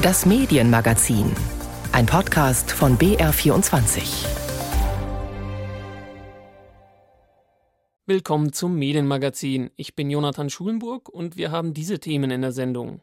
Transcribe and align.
Das 0.00 0.24
Medienmagazin. 0.26 1.32
Ein 1.90 2.06
Podcast 2.06 2.70
von 2.70 2.96
BR24. 2.98 4.28
Willkommen 8.06 8.52
zum 8.52 8.76
Medienmagazin. 8.76 9.70
Ich 9.74 9.96
bin 9.96 10.08
Jonathan 10.08 10.50
Schulenburg 10.50 11.08
und 11.08 11.36
wir 11.36 11.50
haben 11.50 11.74
diese 11.74 11.98
Themen 11.98 12.30
in 12.30 12.42
der 12.42 12.52
Sendung. 12.52 13.00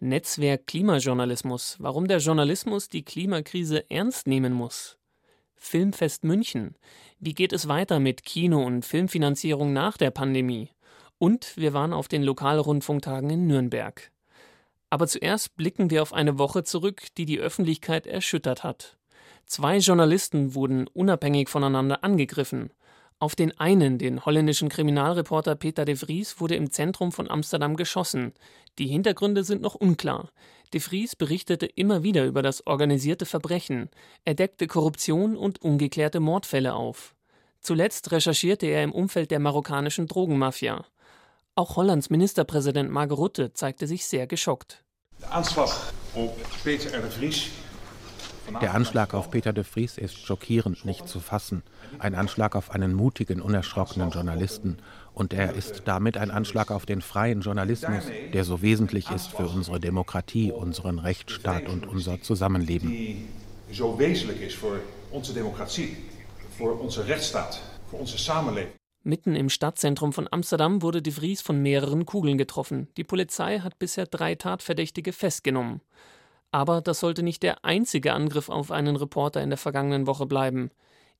Netzwerk 0.00 0.66
Klimajournalismus. 0.66 1.76
Warum 1.78 2.08
der 2.08 2.20
Journalismus 2.20 2.88
die 2.88 3.04
Klimakrise 3.04 3.90
ernst 3.90 4.26
nehmen 4.26 4.54
muss. 4.54 4.96
Filmfest 5.56 6.24
München. 6.24 6.74
Wie 7.18 7.34
geht 7.34 7.52
es 7.52 7.68
weiter 7.68 8.00
mit 8.00 8.22
Kino- 8.22 8.64
und 8.64 8.86
Filmfinanzierung 8.86 9.74
nach 9.74 9.98
der 9.98 10.10
Pandemie? 10.10 10.70
Und 11.18 11.54
wir 11.58 11.74
waren 11.74 11.92
auf 11.92 12.08
den 12.08 12.22
Lokalrundfunktagen 12.22 13.28
in 13.28 13.46
Nürnberg. 13.46 14.10
Aber 14.90 15.06
zuerst 15.06 15.56
blicken 15.56 15.90
wir 15.90 16.02
auf 16.02 16.12
eine 16.12 16.38
Woche 16.38 16.64
zurück, 16.64 17.06
die 17.16 17.24
die 17.24 17.38
Öffentlichkeit 17.38 18.06
erschüttert 18.06 18.64
hat. 18.64 18.98
Zwei 19.46 19.78
Journalisten 19.78 20.54
wurden 20.54 20.86
unabhängig 20.88 21.48
voneinander 21.48 22.04
angegriffen. 22.04 22.72
Auf 23.20 23.34
den 23.34 23.58
einen, 23.58 23.98
den 23.98 24.24
holländischen 24.24 24.68
Kriminalreporter 24.68 25.54
Peter 25.54 25.84
de 25.84 25.94
Vries, 25.94 26.40
wurde 26.40 26.54
im 26.54 26.70
Zentrum 26.70 27.12
von 27.12 27.30
Amsterdam 27.30 27.76
geschossen. 27.76 28.32
Die 28.78 28.86
Hintergründe 28.86 29.44
sind 29.44 29.60
noch 29.60 29.74
unklar. 29.74 30.30
De 30.72 30.80
Vries 30.80 31.16
berichtete 31.16 31.66
immer 31.66 32.02
wieder 32.02 32.24
über 32.24 32.42
das 32.42 32.66
organisierte 32.66 33.26
Verbrechen. 33.26 33.90
Er 34.24 34.34
deckte 34.34 34.66
Korruption 34.66 35.36
und 35.36 35.60
ungeklärte 35.60 36.18
Mordfälle 36.20 36.74
auf. 36.74 37.14
Zuletzt 37.60 38.10
recherchierte 38.10 38.66
er 38.66 38.82
im 38.82 38.92
Umfeld 38.92 39.30
der 39.30 39.38
marokkanischen 39.38 40.06
Drogenmafia. 40.06 40.86
Auch 41.60 41.76
Hollands 41.76 42.08
Ministerpräsident 42.08 42.90
Mark 42.90 43.10
Rutte 43.10 43.52
zeigte 43.52 43.86
sich 43.86 44.06
sehr 44.06 44.26
geschockt. 44.26 44.82
Der 48.62 48.74
Anschlag 48.74 49.12
auf 49.12 49.30
Peter 49.30 49.52
de 49.52 49.62
Vries 49.62 49.98
ist 49.98 50.18
schockierend 50.18 50.86
nicht 50.86 51.06
zu 51.06 51.20
fassen. 51.20 51.62
Ein 51.98 52.14
Anschlag 52.14 52.56
auf 52.56 52.70
einen 52.70 52.94
mutigen, 52.94 53.42
unerschrockenen 53.42 54.08
Journalisten. 54.08 54.78
Und 55.12 55.34
er 55.34 55.52
ist 55.52 55.82
damit 55.84 56.16
ein 56.16 56.30
Anschlag 56.30 56.70
auf 56.70 56.86
den 56.86 57.02
freien 57.02 57.42
Journalismus, 57.42 58.04
der 58.32 58.44
so 58.44 58.62
wesentlich 58.62 59.10
ist 59.10 59.26
für 59.26 59.46
unsere 59.46 59.80
Demokratie, 59.80 60.52
unseren 60.52 60.98
Rechtsstaat 60.98 61.68
und 61.68 61.86
unser 61.86 62.22
Zusammenleben. 62.22 62.88
Die 62.88 63.28
so 63.70 63.98
wesentlich 63.98 64.40
ist 64.40 64.56
für 64.56 64.80
unsere 65.10 65.34
Demokratie, 65.36 65.94
für 66.56 66.72
unsere 66.72 67.06
Rechtsstaat, 67.06 67.60
für 67.90 67.96
unsere 67.96 68.18
Samenleving. 68.18 68.79
Mitten 69.02 69.34
im 69.34 69.48
Stadtzentrum 69.48 70.12
von 70.12 70.28
Amsterdam 70.30 70.82
wurde 70.82 71.00
de 71.00 71.12
Vries 71.12 71.40
von 71.40 71.62
mehreren 71.62 72.04
Kugeln 72.04 72.36
getroffen. 72.36 72.88
Die 72.98 73.04
Polizei 73.04 73.60
hat 73.60 73.78
bisher 73.78 74.06
drei 74.06 74.34
Tatverdächtige 74.34 75.12
festgenommen. 75.12 75.80
Aber 76.50 76.82
das 76.82 77.00
sollte 77.00 77.22
nicht 77.22 77.42
der 77.42 77.64
einzige 77.64 78.12
Angriff 78.12 78.50
auf 78.50 78.70
einen 78.70 78.96
Reporter 78.96 79.42
in 79.42 79.50
der 79.50 79.56
vergangenen 79.56 80.06
Woche 80.06 80.26
bleiben. 80.26 80.70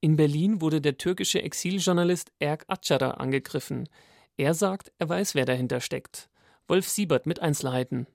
In 0.00 0.16
Berlin 0.16 0.60
wurde 0.60 0.80
der 0.80 0.98
türkische 0.98 1.42
Exiljournalist 1.42 2.32
Erk 2.38 2.64
Acara 2.68 3.12
angegriffen. 3.12 3.88
Er 4.36 4.52
sagt, 4.52 4.92
er 4.98 5.08
weiß, 5.08 5.34
wer 5.34 5.46
dahinter 5.46 5.80
steckt. 5.80 6.28
Wolf 6.66 6.88
Siebert 6.88 7.26
mit 7.26 7.40
Einzelheiten. 7.40 8.06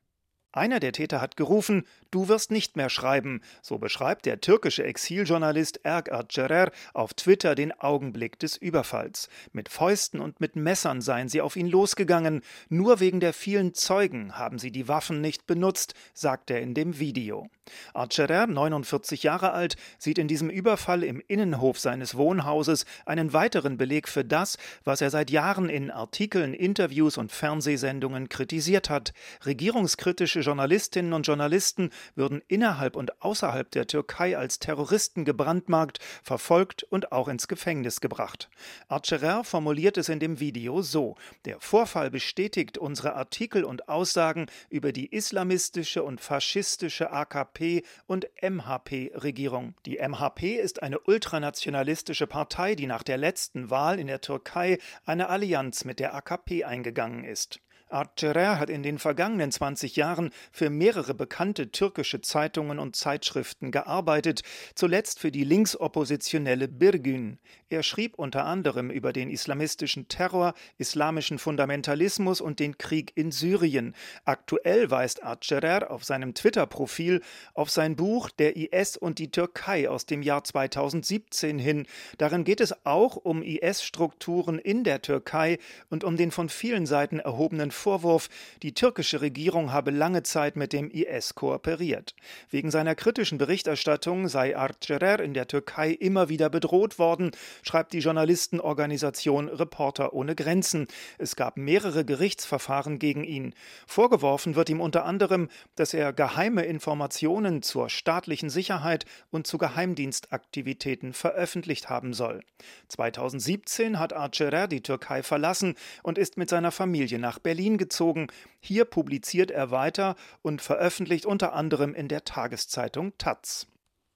Einer 0.55 0.79
der 0.79 0.93
Täter 0.93 1.19
hat 1.19 1.35
gerufen, 1.35 1.83
du 2.11 2.29
wirst 2.29 2.49
nicht 2.49 2.77
mehr 2.77 2.89
schreiben. 2.89 3.41
So 3.61 3.77
beschreibt 3.77 4.25
der 4.25 4.39
türkische 4.39 4.85
Exiljournalist 4.85 5.81
Erk 5.83 6.13
Adcerer 6.13 6.71
auf 6.93 7.13
Twitter 7.13 7.55
den 7.55 7.73
Augenblick 7.73 8.39
des 8.39 8.55
Überfalls. 8.55 9.27
Mit 9.51 9.67
Fäusten 9.67 10.21
und 10.21 10.39
mit 10.39 10.55
Messern 10.55 11.01
seien 11.01 11.27
sie 11.27 11.41
auf 11.41 11.57
ihn 11.57 11.67
losgegangen. 11.67 12.41
Nur 12.69 13.01
wegen 13.01 13.19
der 13.19 13.33
vielen 13.33 13.73
Zeugen 13.73 14.37
haben 14.37 14.57
sie 14.57 14.71
die 14.71 14.87
Waffen 14.87 15.19
nicht 15.19 15.45
benutzt, 15.45 15.93
sagt 16.13 16.49
er 16.49 16.61
in 16.61 16.73
dem 16.73 16.99
Video. 16.99 17.49
Adcerer, 17.93 18.47
49 18.47 19.23
Jahre 19.23 19.51
alt, 19.51 19.75
sieht 19.97 20.19
in 20.19 20.29
diesem 20.29 20.49
Überfall 20.49 21.03
im 21.03 21.21
Innenhof 21.27 21.79
seines 21.79 22.15
Wohnhauses 22.15 22.85
einen 23.05 23.33
weiteren 23.33 23.75
Beleg 23.75 24.07
für 24.07 24.23
das, 24.23 24.57
was 24.85 25.01
er 25.01 25.09
seit 25.09 25.31
Jahren 25.31 25.67
in 25.67 25.91
Artikeln, 25.91 26.53
Interviews 26.53 27.17
und 27.17 27.33
Fernsehsendungen 27.33 28.29
kritisiert 28.29 28.89
hat. 28.89 29.13
Regierungskritische 29.45 30.44
Journalistinnen 30.45 31.13
und 31.13 31.25
Journalisten 31.27 31.89
würden 32.15 32.41
innerhalb 32.47 32.95
und 32.95 33.21
außerhalb 33.21 33.69
der 33.71 33.87
Türkei 33.87 34.37
als 34.37 34.59
Terroristen 34.59 35.25
gebrandmarkt, 35.25 35.99
verfolgt 36.23 36.83
und 36.83 37.11
auch 37.11 37.27
ins 37.27 37.47
Gefängnis 37.47 37.99
gebracht. 37.99 38.49
Archerer 38.87 39.43
formuliert 39.43 39.97
es 39.97 40.09
in 40.09 40.19
dem 40.19 40.39
Video 40.39 40.81
so: 40.81 41.15
Der 41.45 41.59
Vorfall 41.59 42.11
bestätigt 42.11 42.77
unsere 42.77 43.15
Artikel 43.15 43.63
und 43.63 43.89
Aussagen 43.89 44.45
über 44.69 44.91
die 44.91 45.13
islamistische 45.13 46.03
und 46.03 46.21
faschistische 46.21 47.11
AKP 47.11 47.83
und 48.05 48.27
MHP-Regierung. 48.41 49.73
Die 49.85 49.97
MHP 49.97 50.55
ist 50.55 50.83
eine 50.83 50.99
ultranationalistische 50.99 52.27
Partei, 52.27 52.75
die 52.75 52.87
nach 52.87 53.03
der 53.03 53.17
letzten 53.17 53.69
Wahl 53.69 53.99
in 53.99 54.07
der 54.07 54.21
Türkei 54.21 54.77
eine 55.05 55.29
Allianz 55.29 55.85
mit 55.85 55.99
der 55.99 56.13
AKP 56.13 56.63
eingegangen 56.63 57.23
ist. 57.23 57.59
Arcerer 57.89 58.59
hat 58.59 58.69
in 58.69 58.83
den 58.83 58.99
vergangenen 58.99 59.51
20 59.51 59.95
Jahren 59.95 60.31
für 60.51 60.69
mehrere 60.69 61.13
bekannte 61.13 61.71
türkische 61.71 62.21
Zeitungen 62.21 62.79
und 62.79 62.95
Zeitschriften 62.95 63.71
gearbeitet, 63.71 64.41
zuletzt 64.73 65.19
für 65.19 65.31
die 65.31 65.43
linksoppositionelle 65.43 66.67
Birgün. 66.67 67.39
Er 67.69 67.83
schrieb 67.83 68.15
unter 68.15 68.45
anderem 68.45 68.89
über 68.89 69.13
den 69.13 69.29
islamistischen 69.29 70.07
Terror, 70.07 70.53
islamischen 70.77 71.39
Fundamentalismus 71.39 72.41
und 72.41 72.59
den 72.59 72.77
Krieg 72.77 73.11
in 73.15 73.31
Syrien. 73.31 73.95
Aktuell 74.23 74.89
weist 74.91 75.23
Arcerer 75.23 75.91
auf 75.91 76.03
seinem 76.03 76.33
Twitter-Profil 76.33 77.21
auf 77.53 77.69
sein 77.69 77.95
Buch 77.95 78.29
Der 78.29 78.55
IS 78.55 78.97
und 78.97 79.19
die 79.19 79.31
Türkei 79.31 79.89
aus 79.89 80.05
dem 80.05 80.21
Jahr 80.21 80.43
2017 80.43 81.59
hin. 81.59 81.85
Darin 82.17 82.43
geht 82.43 82.61
es 82.61 82.85
auch 82.85 83.15
um 83.15 83.43
IS-Strukturen 83.43 84.59
in 84.59 84.83
der 84.83 85.01
Türkei 85.01 85.59
und 85.89 86.03
um 86.03 86.17
den 86.17 86.31
von 86.31 86.49
vielen 86.49 86.85
Seiten 86.85 87.19
erhobenen 87.19 87.71
Vorwurf, 87.85 88.29
die 88.63 88.73
türkische 88.73 89.21
Regierung 89.21 89.71
habe 89.71 89.91
lange 89.91 90.23
Zeit 90.23 90.55
mit 90.55 90.73
dem 90.73 90.89
IS 90.89 91.35
kooperiert. 91.35 92.15
Wegen 92.49 92.71
seiner 92.71 92.95
kritischen 92.95 93.37
Berichterstattung 93.37 94.27
sei 94.27 94.57
Arcerer 94.57 95.19
in 95.19 95.35
der 95.35 95.47
Türkei 95.47 95.91
immer 95.91 96.27
wieder 96.27 96.49
bedroht 96.49 96.97
worden, 96.97 97.29
schreibt 97.61 97.93
die 97.93 97.99
Journalistenorganisation 97.99 99.49
Reporter 99.49 100.13
ohne 100.13 100.33
Grenzen. 100.33 100.87
Es 101.19 101.35
gab 101.35 101.57
mehrere 101.57 102.05
Gerichtsverfahren 102.05 102.97
gegen 102.97 103.23
ihn. 103.23 103.53
Vorgeworfen 103.85 104.55
wird 104.55 104.71
ihm 104.71 104.81
unter 104.81 105.05
anderem, 105.05 105.47
dass 105.75 105.93
er 105.93 106.11
geheime 106.11 106.65
Informationen 106.65 107.61
zur 107.61 107.91
staatlichen 107.91 108.49
Sicherheit 108.49 109.05
und 109.29 109.45
zu 109.45 109.59
Geheimdienstaktivitäten 109.59 111.13
veröffentlicht 111.13 111.87
haben 111.87 112.15
soll. 112.15 112.41
2017 112.87 113.99
hat 113.99 114.11
Arcerer 114.11 114.67
die 114.67 114.81
Türkei 114.81 115.21
verlassen 115.21 115.75
und 116.01 116.17
ist 116.17 116.37
mit 116.37 116.49
seiner 116.49 116.71
Familie 116.71 117.19
nach 117.19 117.37
Berlin 117.37 117.64
Berlin 117.65 117.77
gezogen. 117.79 118.27
Hier 118.59 118.85
publiziert 118.85 119.49
er 119.49 119.71
weiter 119.71 120.15
und 120.43 120.61
veröffentlicht 120.61 121.25
unter 121.25 121.53
anderem 121.53 121.95
in 121.95 122.07
der 122.07 122.23
Tageszeitung 122.23 123.13
Taz. 123.17 123.65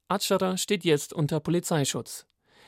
Atschara 0.07 0.55
steht 0.57 0.83
jetzt 0.83 1.13
unter 1.13 1.39
Polizeischutz. 1.39 2.27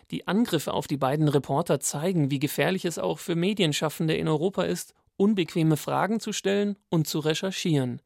Die 0.10 0.28
Angriffe 0.28 0.74
auf 0.74 0.88
die 0.88 0.98
beiden 0.98 1.28
Reporter 1.28 1.80
zeigen, 1.80 2.32
wie 2.32 2.40
gefährlich 2.40 2.86
es 2.86 2.98
auch 2.98 3.20
für 3.20 3.36
Medienschaffende 3.36 4.16
in 4.16 4.28
Europa 4.28 4.64
ist, 4.64 4.96
unbequeme 5.18 5.78
Fragen 5.78 6.20
zu 6.20 6.34
stellen 6.34 6.78
und 6.90 7.08
zu 7.08 7.20
recherchieren. 7.20 8.02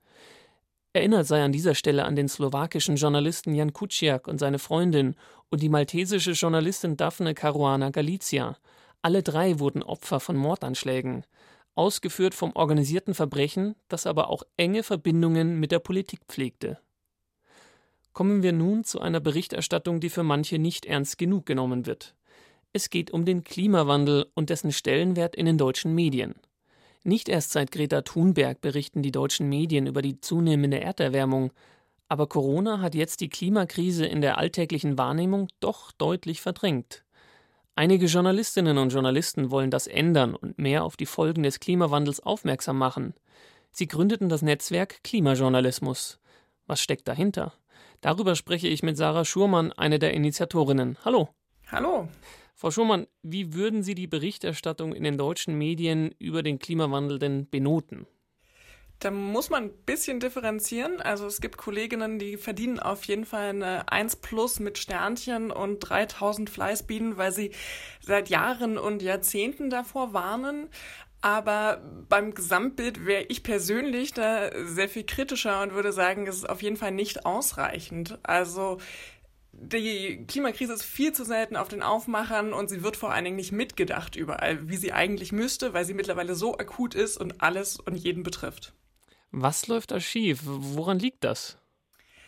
Erinnert 0.92 1.28
sei 1.28 1.44
an 1.44 1.54
dieser 1.54 1.76
Stelle 1.76 2.04
an 2.04 2.18
den 2.18 2.28
slowakischen 2.28 2.98
Journalisten 2.98 3.56
Jan 3.56 3.72
Kuciak 3.72 4.28
und 4.28 4.38
seine 4.38 4.60
Freundin 4.60 5.16
und 5.50 5.62
die 5.62 5.70
maltesische 5.70 6.32
Journalistin 6.32 6.98
Daphne 6.98 7.36
Caruana 7.36 7.90
Galizia. 7.90 8.58
Alle 9.02 9.24
drei 9.24 9.60
wurden 9.60 9.82
Opfer 9.82 10.20
von 10.20 10.36
Mordanschlägen 10.36 11.24
ausgeführt 11.76 12.34
vom 12.34 12.52
organisierten 12.56 13.14
Verbrechen, 13.14 13.76
das 13.88 14.08
aber 14.08 14.30
auch 14.30 14.44
enge 14.58 14.84
Verbindungen 14.84 15.60
mit 15.60 15.72
der 15.72 15.80
Politik 15.80 16.22
pflegte. 16.28 16.80
Kommen 18.14 18.44
wir 18.44 18.54
nun 18.54 18.84
zu 18.84 19.02
einer 19.02 19.20
Berichterstattung, 19.20 20.00
die 20.00 20.10
für 20.10 20.24
manche 20.24 20.58
nicht 20.58 20.86
ernst 20.86 21.18
genug 21.18 21.46
genommen 21.46 21.86
wird. 21.86 22.16
Es 22.74 22.90
geht 22.90 23.12
um 23.12 23.26
den 23.26 23.44
Klimawandel 23.44 24.26
und 24.34 24.50
dessen 24.50 24.72
Stellenwert 24.72 25.36
in 25.36 25.46
den 25.46 25.58
deutschen 25.58 25.94
Medien. 25.96 26.36
Nicht 27.04 27.30
erst 27.30 27.52
seit 27.52 27.72
Greta 27.72 28.02
Thunberg 28.02 28.62
berichten 28.62 29.02
die 29.02 29.12
deutschen 29.12 29.48
Medien 29.48 29.86
über 29.86 30.02
die 30.02 30.20
zunehmende 30.20 30.82
Erderwärmung, 30.82 31.54
aber 32.08 32.28
Corona 32.28 32.82
hat 32.82 32.96
jetzt 32.96 33.22
die 33.22 33.30
Klimakrise 33.30 34.06
in 34.06 34.22
der 34.22 34.38
alltäglichen 34.38 34.98
Wahrnehmung 34.98 35.48
doch 35.60 35.92
deutlich 35.92 36.42
verdrängt. 36.42 37.05
Einige 37.78 38.06
Journalistinnen 38.06 38.78
und 38.78 38.94
Journalisten 38.94 39.52
wollen 39.52 39.70
das 39.70 39.88
ändern 39.88 40.34
und 40.34 40.58
mehr 40.58 40.86
auf 40.86 40.96
die 40.96 41.06
Folgen 41.06 41.44
des 41.44 41.60
Klimawandels 41.60 42.22
aufmerksam 42.22 42.78
machen. 42.78 43.14
Sie 43.72 43.88
gründeten 43.88 44.30
das 44.30 44.42
Netzwerk 44.42 45.04
Klimajournalismus. 45.04 46.22
Was 46.68 46.82
steckt 46.82 47.06
dahinter? 47.10 47.54
Darüber 48.00 48.36
spreche 48.36 48.70
ich 48.70 48.82
mit 48.82 48.96
Sarah 48.96 49.26
Schurmann, 49.26 49.74
eine 49.74 50.00
der 50.00 50.14
Initiatorinnen. 50.14 50.98
Hallo. 51.04 51.28
Hallo. 51.68 52.08
Frau 52.54 52.72
Schurmann, 52.72 53.08
wie 53.22 53.54
würden 53.54 53.84
Sie 53.84 53.94
die 53.94 54.08
Berichterstattung 54.08 54.96
in 54.96 55.04
den 55.04 55.18
deutschen 55.18 55.58
Medien 55.58 56.16
über 56.18 56.44
den 56.44 56.60
Klimawandel 56.60 57.20
denn 57.20 57.50
benoten? 57.50 58.08
Da 59.06 59.12
muss 59.12 59.52
man 59.52 59.66
ein 59.66 59.74
bisschen 59.86 60.20
differenzieren. 60.20 61.00
Also 61.00 61.28
es 61.28 61.40
gibt 61.40 61.58
Kolleginnen, 61.58 62.18
die 62.18 62.38
verdienen 62.38 62.80
auf 62.80 63.04
jeden 63.04 63.26
Fall 63.26 63.50
eine 63.50 63.88
1 63.92 64.16
plus 64.16 64.60
mit 64.60 64.80
Sternchen 64.80 65.52
und 65.52 65.78
3000 65.78 66.50
Fleißbienen, 66.50 67.16
weil 67.16 67.32
sie 67.32 67.52
seit 68.02 68.30
Jahren 68.30 68.80
und 68.80 69.04
Jahrzehnten 69.04 69.70
davor 69.70 70.14
warnen. 70.14 70.70
Aber 71.22 71.84
beim 72.10 72.34
Gesamtbild 72.34 73.06
wäre 73.06 73.26
ich 73.30 73.44
persönlich 73.44 74.12
da 74.12 74.50
sehr 74.66 74.90
viel 74.90 75.06
kritischer 75.06 75.62
und 75.62 75.74
würde 75.76 75.92
sagen, 75.92 76.26
es 76.26 76.38
ist 76.38 76.50
auf 76.50 76.64
jeden 76.64 76.76
Fall 76.76 76.92
nicht 76.92 77.28
ausreichend. 77.28 78.18
Also 78.24 78.80
die 79.52 80.26
Klimakrise 80.28 80.74
ist 80.74 80.84
viel 80.84 81.14
zu 81.14 81.26
selten 81.26 81.58
auf 81.58 81.68
den 81.68 81.84
Aufmachern 81.84 82.54
und 82.54 82.72
sie 82.72 82.82
wird 82.82 82.98
vor 82.98 83.14
allen 83.14 83.26
Dingen 83.26 83.36
nicht 83.36 83.52
mitgedacht 83.52 84.16
überall, 84.16 84.68
wie 84.68 84.78
sie 84.78 84.94
eigentlich 84.94 85.32
müsste, 85.32 85.76
weil 85.76 85.86
sie 85.86 85.94
mittlerweile 85.94 86.34
so 86.34 86.58
akut 86.58 86.96
ist 86.96 87.18
und 87.18 87.44
alles 87.44 87.80
und 87.80 87.94
jeden 87.94 88.24
betrifft. 88.24 88.74
Was 89.38 89.68
läuft 89.68 89.92
da 89.92 90.00
schief? 90.00 90.40
Woran 90.46 90.98
liegt 90.98 91.26
das? 91.26 91.58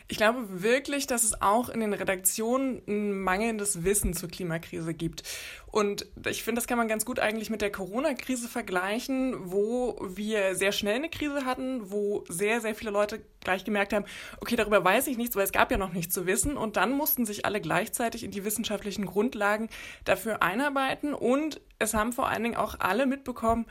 Ich 0.10 0.18
glaube 0.18 0.62
wirklich, 0.62 1.08
dass 1.08 1.24
es 1.24 1.42
auch 1.42 1.70
in 1.70 1.80
den 1.80 1.94
Redaktionen 1.94 2.82
ein 2.86 3.22
mangelndes 3.22 3.86
Wissen 3.86 4.14
zur 4.14 4.28
Klimakrise 4.28 4.94
gibt. 4.94 5.24
Und 5.68 6.06
ich 6.26 6.44
finde, 6.44 6.60
das 6.60 6.68
kann 6.68 6.78
man 6.78 6.90
ganz 6.90 7.06
gut 7.06 7.20
eigentlich 7.20 7.50
mit 7.50 7.62
der 7.62 7.72
Corona-Krise 7.72 8.50
vergleichen, 8.50 9.52
wo 9.52 9.98
wir 10.02 10.56
sehr 10.56 10.74
schnell 10.74 10.96
eine 10.96 11.10
Krise 11.10 11.46
hatten, 11.46 11.92
wo 11.92 12.26
sehr, 12.28 12.60
sehr 12.60 12.76
viele 12.76 12.92
Leute 12.92 13.22
gleich 13.40 13.64
gemerkt 13.64 13.94
haben, 13.94 14.06
okay, 14.42 14.58
darüber 14.58 14.84
weiß 14.84 15.08
ich 15.08 15.18
nichts, 15.18 15.38
weil 15.38 15.46
es 15.46 15.54
gab 15.54 15.72
ja 15.72 15.78
noch 15.78 15.94
nichts 15.94 16.14
zu 16.14 16.26
wissen. 16.26 16.58
Und 16.58 16.76
dann 16.76 16.92
mussten 16.92 17.26
sich 17.26 17.46
alle 17.46 17.62
gleichzeitig 17.62 18.26
in 18.26 18.32
die 18.32 18.44
wissenschaftlichen 18.44 19.06
Grundlagen 19.06 19.70
dafür 20.04 20.42
einarbeiten. 20.42 21.14
Und 21.14 21.62
es 21.80 21.94
haben 21.94 22.12
vor 22.12 22.28
allen 22.28 22.44
Dingen 22.44 22.58
auch 22.58 22.76
alle 22.80 23.06
mitbekommen, 23.06 23.66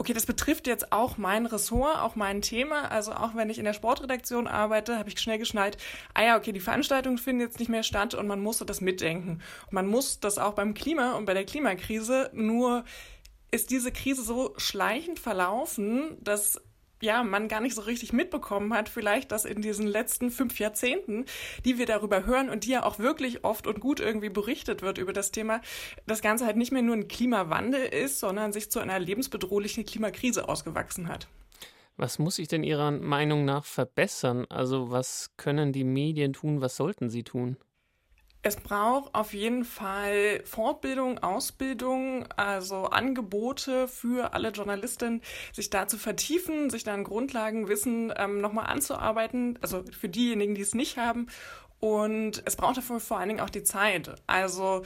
okay, 0.00 0.14
das 0.14 0.24
betrifft 0.24 0.66
jetzt 0.66 0.92
auch 0.92 1.18
mein 1.18 1.44
Ressort, 1.44 1.98
auch 1.98 2.16
mein 2.16 2.40
Thema. 2.40 2.90
Also 2.90 3.12
auch 3.12 3.34
wenn 3.34 3.50
ich 3.50 3.58
in 3.58 3.66
der 3.66 3.74
Sportredaktion 3.74 4.46
arbeite, 4.48 4.98
habe 4.98 5.10
ich 5.10 5.20
schnell 5.20 5.38
geschnallt, 5.38 5.76
ah 6.14 6.22
ja, 6.22 6.38
okay, 6.38 6.52
die 6.52 6.60
Veranstaltungen 6.60 7.18
finden 7.18 7.42
jetzt 7.42 7.58
nicht 7.58 7.68
mehr 7.68 7.82
statt 7.82 8.14
und 8.14 8.26
man 8.26 8.40
musste 8.40 8.64
das 8.64 8.80
mitdenken. 8.80 9.42
Man 9.70 9.86
muss 9.86 10.18
das 10.18 10.38
auch 10.38 10.54
beim 10.54 10.72
Klima 10.72 11.16
und 11.16 11.26
bei 11.26 11.34
der 11.34 11.44
Klimakrise 11.44 12.30
nur 12.32 12.84
ist 13.50 13.70
diese 13.70 13.92
Krise 13.92 14.22
so 14.22 14.54
schleichend 14.56 15.18
verlaufen, 15.18 16.16
dass 16.22 16.62
ja, 17.00 17.22
man 17.22 17.48
gar 17.48 17.60
nicht 17.60 17.74
so 17.74 17.82
richtig 17.82 18.12
mitbekommen 18.12 18.74
hat, 18.74 18.88
vielleicht, 18.88 19.32
dass 19.32 19.44
in 19.44 19.62
diesen 19.62 19.86
letzten 19.86 20.30
fünf 20.30 20.58
Jahrzehnten, 20.58 21.24
die 21.64 21.78
wir 21.78 21.86
darüber 21.86 22.26
hören 22.26 22.50
und 22.50 22.64
die 22.64 22.70
ja 22.70 22.84
auch 22.84 22.98
wirklich 22.98 23.44
oft 23.44 23.66
und 23.66 23.80
gut 23.80 24.00
irgendwie 24.00 24.28
berichtet 24.28 24.82
wird 24.82 24.98
über 24.98 25.12
das 25.12 25.30
Thema, 25.30 25.60
das 26.06 26.22
Ganze 26.22 26.46
halt 26.46 26.56
nicht 26.56 26.72
mehr 26.72 26.82
nur 26.82 26.96
ein 26.96 27.08
Klimawandel 27.08 27.82
ist, 27.82 28.20
sondern 28.20 28.52
sich 28.52 28.70
zu 28.70 28.80
einer 28.80 28.98
lebensbedrohlichen 28.98 29.84
Klimakrise 29.84 30.48
ausgewachsen 30.48 31.08
hat. 31.08 31.28
Was 31.96 32.18
muss 32.18 32.36
sich 32.36 32.48
denn 32.48 32.64
Ihrer 32.64 32.90
Meinung 32.90 33.44
nach 33.44 33.64
verbessern? 33.64 34.46
Also 34.48 34.90
was 34.90 35.32
können 35.36 35.72
die 35.72 35.84
Medien 35.84 36.32
tun, 36.32 36.60
was 36.62 36.76
sollten 36.76 37.10
sie 37.10 37.24
tun? 37.24 37.58
Es 38.42 38.56
braucht 38.56 39.14
auf 39.14 39.34
jeden 39.34 39.66
Fall 39.66 40.42
Fortbildung, 40.44 41.18
Ausbildung, 41.18 42.26
also 42.36 42.86
Angebote 42.86 43.86
für 43.86 44.32
alle 44.32 44.48
Journalistinnen, 44.48 45.20
sich 45.52 45.68
da 45.68 45.86
zu 45.86 45.98
vertiefen, 45.98 46.70
sich 46.70 46.82
da 46.82 46.94
ein 46.94 47.04
Grundlagenwissen 47.04 48.12
ähm, 48.16 48.40
nochmal 48.40 48.66
anzuarbeiten, 48.66 49.58
also 49.60 49.84
für 49.92 50.08
diejenigen, 50.08 50.54
die 50.54 50.62
es 50.62 50.74
nicht 50.74 50.96
haben. 50.96 51.26
Und 51.80 52.42
es 52.46 52.56
braucht 52.56 52.78
dafür 52.78 52.98
vor 52.98 53.18
allen 53.18 53.28
Dingen 53.28 53.40
auch 53.40 53.50
die 53.50 53.62
Zeit. 53.62 54.14
Also 54.26 54.84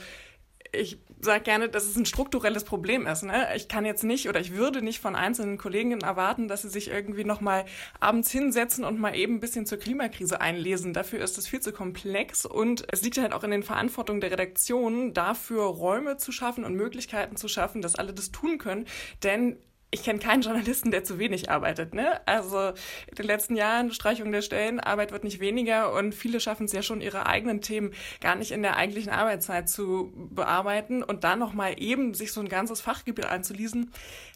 ich 0.73 0.97
sage 1.25 1.43
gerne, 1.43 1.67
dass 1.67 1.85
es 1.85 1.97
ein 1.97 2.05
strukturelles 2.05 2.63
Problem 2.63 3.05
ist. 3.05 3.23
Ne? 3.23 3.47
Ich 3.55 3.67
kann 3.67 3.85
jetzt 3.85 4.03
nicht 4.03 4.29
oder 4.29 4.39
ich 4.39 4.55
würde 4.55 4.81
nicht 4.81 4.99
von 4.99 5.15
einzelnen 5.15 5.57
Kolleginnen 5.57 6.01
erwarten, 6.01 6.47
dass 6.47 6.61
sie 6.61 6.69
sich 6.69 6.89
irgendwie 6.89 7.25
nochmal 7.25 7.65
abends 7.99 8.31
hinsetzen 8.31 8.85
und 8.85 8.99
mal 8.99 9.15
eben 9.15 9.35
ein 9.35 9.39
bisschen 9.41 9.65
zur 9.65 9.77
Klimakrise 9.77 10.39
einlesen. 10.39 10.93
Dafür 10.93 11.19
ist 11.19 11.37
es 11.37 11.47
viel 11.47 11.59
zu 11.59 11.73
komplex 11.73 12.45
und 12.45 12.85
es 12.91 13.01
liegt 13.01 13.17
halt 13.17 13.33
auch 13.33 13.43
in 13.43 13.51
den 13.51 13.63
Verantwortungen 13.63 14.21
der 14.21 14.31
Redaktion, 14.31 15.13
dafür 15.13 15.63
Räume 15.63 16.17
zu 16.17 16.31
schaffen 16.31 16.63
und 16.63 16.75
Möglichkeiten 16.75 17.35
zu 17.35 17.47
schaffen, 17.47 17.81
dass 17.81 17.95
alle 17.95 18.13
das 18.13 18.31
tun 18.31 18.57
können. 18.57 18.85
Denn 19.23 19.57
ich 19.95 20.03
kenne 20.03 20.19
keinen 20.19 20.41
Journalisten, 20.41 20.91
der 20.91 21.05
zu 21.05 21.19
wenig 21.19 21.49
arbeitet. 21.49 21.93
Ne? 21.93 22.19
Also 22.27 22.73
in 23.07 23.15
den 23.17 23.25
letzten 23.25 23.55
Jahren 23.55 23.91
Streichung 23.91 24.29
der 24.33 24.41
Stellen, 24.41 24.81
Arbeit 24.81 25.13
wird 25.13 25.23
nicht 25.23 25.39
weniger 25.39 25.93
und 25.93 26.13
viele 26.13 26.41
schaffen 26.41 26.65
es 26.65 26.73
ja 26.73 26.81
schon, 26.81 26.99
ihre 26.99 27.25
eigenen 27.25 27.61
Themen 27.61 27.93
gar 28.19 28.35
nicht 28.35 28.51
in 28.51 28.61
der 28.61 28.75
eigentlichen 28.75 29.11
Arbeitszeit 29.11 29.69
zu 29.69 30.11
bearbeiten 30.15 31.01
und 31.01 31.23
dann 31.23 31.39
nochmal 31.39 31.75
eben 31.77 32.13
sich 32.13 32.33
so 32.33 32.41
ein 32.41 32.49
ganzes 32.49 32.81
Fachgebiet 32.81 33.25
einzulesen, 33.25 33.91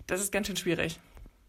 das 0.08 0.22
ist 0.22 0.32
ganz 0.32 0.48
schön 0.48 0.56
schwierig. 0.56 0.98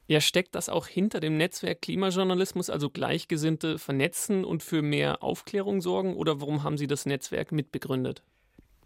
Ja, 0.08 0.20
steckt 0.20 0.56
das 0.56 0.68
auch 0.68 0.88
hinter 0.88 1.20
dem 1.20 1.36
Netzwerk 1.36 1.82
Klimajournalismus, 1.82 2.68
also 2.68 2.90
Gleichgesinnte 2.90 3.78
vernetzen 3.78 4.44
und 4.44 4.64
für 4.64 4.82
mehr 4.82 5.22
Aufklärung 5.22 5.80
sorgen? 5.80 6.16
Oder 6.16 6.40
warum 6.40 6.64
haben 6.64 6.76
Sie 6.76 6.88
das 6.88 7.06
Netzwerk 7.06 7.52
mitbegründet? 7.52 8.24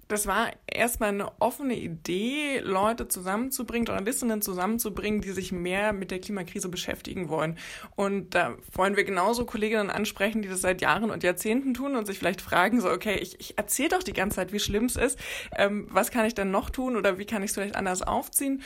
Das 0.08 0.26
war 0.26 0.50
erstmal 0.66 1.10
eine 1.10 1.30
offene 1.40 1.76
Idee, 1.76 2.60
Leute 2.60 3.08
zusammenzubringen, 3.08 3.86
Journalistinnen 3.86 4.42
zusammenzubringen, 4.42 5.20
die 5.20 5.30
sich 5.30 5.52
mehr 5.52 5.92
mit 5.92 6.10
der 6.10 6.20
Klimakrise 6.20 6.68
beschäftigen 6.68 7.28
wollen. 7.28 7.58
Und 7.96 8.34
da 8.34 8.56
wollen 8.72 8.96
wir 8.96 9.04
genauso 9.04 9.44
Kolleginnen 9.44 9.90
ansprechen, 9.90 10.42
die 10.42 10.48
das 10.48 10.60
seit 10.60 10.80
Jahren 10.80 11.10
und 11.10 11.22
Jahrzehnten 11.22 11.74
tun 11.74 11.96
und 11.96 12.06
sich 12.06 12.18
vielleicht 12.18 12.40
fragen, 12.40 12.80
so, 12.80 12.90
okay, 12.90 13.16
ich, 13.16 13.40
ich 13.40 13.58
erzähle 13.58 13.90
doch 13.90 14.02
die 14.02 14.12
ganze 14.12 14.36
Zeit, 14.36 14.52
wie 14.52 14.60
schlimm 14.60 14.84
es 14.86 14.96
ist. 14.96 15.18
Ähm, 15.56 15.86
was 15.90 16.10
kann 16.10 16.26
ich 16.26 16.34
denn 16.34 16.50
noch 16.50 16.70
tun 16.70 16.96
oder 16.96 17.18
wie 17.18 17.26
kann 17.26 17.42
ich 17.42 17.50
es 17.50 17.54
vielleicht 17.54 17.76
anders 17.76 18.02
aufziehen? 18.02 18.62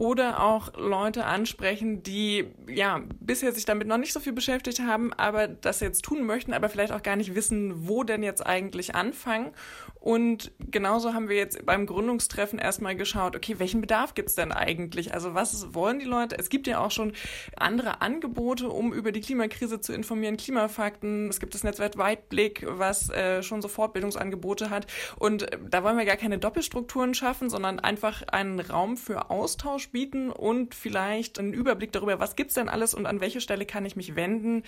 oder 0.00 0.42
auch 0.42 0.72
Leute 0.78 1.26
ansprechen, 1.26 2.02
die 2.02 2.46
ja 2.66 3.02
bisher 3.20 3.52
sich 3.52 3.66
damit 3.66 3.86
noch 3.86 3.98
nicht 3.98 4.14
so 4.14 4.20
viel 4.20 4.32
beschäftigt 4.32 4.80
haben, 4.80 5.12
aber 5.12 5.46
das 5.46 5.80
jetzt 5.80 6.02
tun 6.02 6.24
möchten, 6.24 6.54
aber 6.54 6.70
vielleicht 6.70 6.92
auch 6.92 7.02
gar 7.02 7.16
nicht 7.16 7.34
wissen, 7.34 7.86
wo 7.86 8.02
denn 8.02 8.22
jetzt 8.22 8.44
eigentlich 8.44 8.94
anfangen. 8.94 9.50
Und 9.96 10.52
genauso 10.80 11.12
haben 11.12 11.28
wir 11.28 11.36
jetzt 11.36 11.66
beim 11.66 11.84
Gründungstreffen 11.84 12.58
erstmal 12.58 12.96
geschaut, 12.96 13.36
okay, 13.36 13.58
welchen 13.58 13.82
Bedarf 13.82 14.14
gibt's 14.14 14.34
denn 14.34 14.50
eigentlich? 14.50 15.12
Also 15.12 15.34
was 15.34 15.74
wollen 15.74 15.98
die 15.98 16.06
Leute? 16.06 16.38
Es 16.38 16.48
gibt 16.48 16.66
ja 16.66 16.82
auch 16.82 16.90
schon 16.90 17.12
andere 17.54 18.00
Angebote, 18.00 18.70
um 18.70 18.94
über 18.94 19.12
die 19.12 19.20
Klimakrise 19.20 19.82
zu 19.82 19.92
informieren, 19.92 20.38
Klimafakten. 20.38 21.28
Es 21.28 21.38
gibt 21.38 21.52
das 21.52 21.64
Netzwerk 21.64 21.98
Weitblick, 21.98 22.64
was 22.66 23.10
äh, 23.10 23.42
schon 23.42 23.60
so 23.60 23.68
Fortbildungsangebote 23.68 24.70
hat. 24.70 24.86
Und 25.18 25.52
äh, 25.52 25.58
da 25.68 25.84
wollen 25.84 25.98
wir 25.98 26.06
gar 26.06 26.16
keine 26.16 26.38
Doppelstrukturen 26.38 27.12
schaffen, 27.12 27.50
sondern 27.50 27.78
einfach 27.78 28.22
einen 28.28 28.58
Raum 28.58 28.96
für 28.96 29.28
Austausch 29.28 29.90
bieten 29.90 30.30
und 30.30 30.74
vielleicht 30.74 31.38
einen 31.38 31.52
Überblick 31.52 31.92
darüber, 31.92 32.20
was 32.20 32.36
gibt's 32.36 32.54
denn 32.54 32.70
alles 32.70 32.94
und 32.94 33.04
an 33.04 33.20
welche 33.20 33.42
Stelle 33.42 33.66
kann 33.66 33.84
ich 33.84 33.96
mich 33.96 34.16
wenden, 34.16 34.62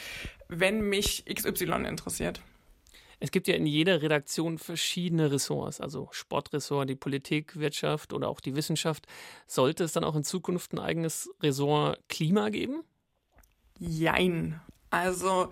wenn 0.49 0.87
mich 0.87 1.25
XY 1.25 1.87
interessiert. 1.89 2.43
Es 3.23 3.31
gibt 3.31 3.47
ja 3.47 3.55
in 3.55 3.67
jeder 3.67 4.03
Redaktion 4.03 4.59
verschiedene 4.59 5.31
Ressorts, 5.31 5.81
also 5.81 6.09
Sportressort, 6.11 6.89
die 6.89 6.97
Politik, 6.97 7.57
Wirtschaft 7.57 8.13
oder 8.13 8.29
auch 8.29 8.41
die 8.41 8.57
Wissenschaft. 8.57 9.07
Sollte 9.47 9.85
es 9.85 9.93
dann 9.93 10.03
auch 10.03 10.17
in 10.17 10.25
Zukunft 10.25 10.73
ein 10.73 10.81
eigenes 10.81 11.31
Ressort 11.41 12.01
Klima 12.09 12.49
geben? 12.49 12.83
Jein. 13.79 14.61
Also 14.91 15.51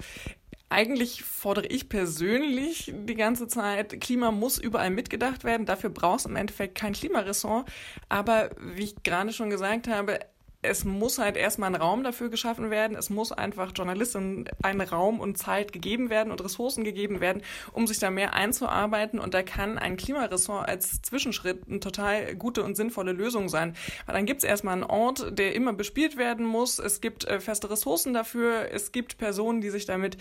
eigentlich 0.68 1.22
fordere 1.22 1.66
ich 1.66 1.88
persönlich 1.88 2.92
die 2.92 3.14
ganze 3.14 3.46
Zeit, 3.46 4.00
Klima 4.00 4.32
muss 4.32 4.58
überall 4.58 4.90
mitgedacht 4.90 5.44
werden. 5.44 5.64
Dafür 5.64 5.90
brauchst 5.90 6.24
du 6.24 6.30
im 6.30 6.36
Endeffekt 6.36 6.74
kein 6.74 6.92
Klimaressort. 6.92 7.70
Aber 8.08 8.50
wie 8.58 8.82
ich 8.82 9.02
gerade 9.04 9.32
schon 9.32 9.48
gesagt 9.48 9.86
habe, 9.86 10.18
es 10.62 10.84
muss 10.84 11.18
halt 11.18 11.36
erstmal 11.36 11.70
ein 11.70 11.80
Raum 11.80 12.04
dafür 12.04 12.28
geschaffen 12.28 12.70
werden. 12.70 12.96
Es 12.96 13.08
muss 13.08 13.32
einfach 13.32 13.72
Journalisten 13.74 14.44
einen 14.62 14.82
Raum 14.82 15.18
und 15.18 15.38
Zeit 15.38 15.72
gegeben 15.72 16.10
werden 16.10 16.30
und 16.30 16.44
Ressourcen 16.44 16.84
gegeben 16.84 17.20
werden, 17.20 17.42
um 17.72 17.86
sich 17.86 17.98
da 17.98 18.10
mehr 18.10 18.34
einzuarbeiten. 18.34 19.18
Und 19.18 19.32
da 19.32 19.42
kann 19.42 19.78
ein 19.78 19.96
Klimaressort 19.96 20.68
als 20.68 21.00
Zwischenschritt 21.00 21.62
eine 21.68 21.80
total 21.80 22.36
gute 22.36 22.62
und 22.62 22.76
sinnvolle 22.76 23.12
Lösung 23.12 23.48
sein. 23.48 23.74
Weil 24.04 24.16
dann 24.16 24.26
gibt 24.26 24.42
es 24.42 24.48
erstmal 24.48 24.74
einen 24.74 24.84
Ort, 24.84 25.38
der 25.38 25.54
immer 25.54 25.72
bespielt 25.72 26.18
werden 26.18 26.44
muss. 26.44 26.78
Es 26.78 27.00
gibt 27.00 27.24
äh, 27.24 27.40
feste 27.40 27.70
Ressourcen 27.70 28.12
dafür. 28.12 28.70
Es 28.70 28.92
gibt 28.92 29.16
Personen, 29.16 29.62
die 29.62 29.70
sich 29.70 29.86
damit 29.86 30.18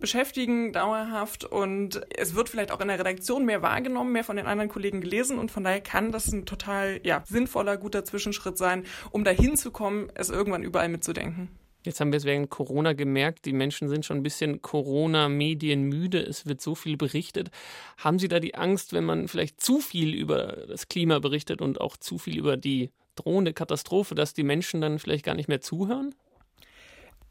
beschäftigen, 0.00 0.72
dauerhaft 0.72 1.44
und 1.44 2.00
es 2.16 2.34
wird 2.34 2.48
vielleicht 2.48 2.72
auch 2.72 2.80
in 2.80 2.88
der 2.88 2.98
Redaktion 2.98 3.44
mehr 3.44 3.62
wahrgenommen, 3.62 4.12
mehr 4.12 4.24
von 4.24 4.36
den 4.36 4.46
anderen 4.46 4.70
Kollegen 4.70 5.00
gelesen 5.00 5.38
und 5.38 5.50
von 5.50 5.64
daher 5.64 5.80
kann 5.80 6.10
das 6.12 6.32
ein 6.32 6.46
total 6.46 7.00
ja, 7.04 7.22
sinnvoller, 7.26 7.76
guter 7.76 8.04
Zwischenschritt 8.04 8.58
sein, 8.58 8.84
um 9.10 9.24
dahin 9.24 9.56
zu 9.56 9.70
kommen, 9.70 10.10
es 10.14 10.30
irgendwann 10.30 10.62
überall 10.62 10.88
mitzudenken. 10.88 11.48
Jetzt 11.82 11.98
haben 12.00 12.12
wir 12.12 12.18
es 12.18 12.24
während 12.24 12.50
Corona 12.50 12.92
gemerkt, 12.92 13.46
die 13.46 13.54
Menschen 13.54 13.88
sind 13.88 14.04
schon 14.04 14.18
ein 14.18 14.22
bisschen 14.22 14.60
Corona-Medienmüde. 14.60 16.20
Es 16.20 16.44
wird 16.44 16.60
so 16.60 16.74
viel 16.74 16.98
berichtet. 16.98 17.50
Haben 17.96 18.18
Sie 18.18 18.28
da 18.28 18.38
die 18.38 18.54
Angst, 18.54 18.92
wenn 18.92 19.04
man 19.04 19.28
vielleicht 19.28 19.62
zu 19.62 19.80
viel 19.80 20.14
über 20.14 20.66
das 20.68 20.88
Klima 20.88 21.20
berichtet 21.20 21.62
und 21.62 21.80
auch 21.80 21.96
zu 21.96 22.18
viel 22.18 22.36
über 22.36 22.58
die 22.58 22.90
drohende 23.14 23.54
Katastrophe, 23.54 24.14
dass 24.14 24.34
die 24.34 24.42
Menschen 24.42 24.82
dann 24.82 24.98
vielleicht 24.98 25.24
gar 25.24 25.34
nicht 25.34 25.48
mehr 25.48 25.62
zuhören? 25.62 26.14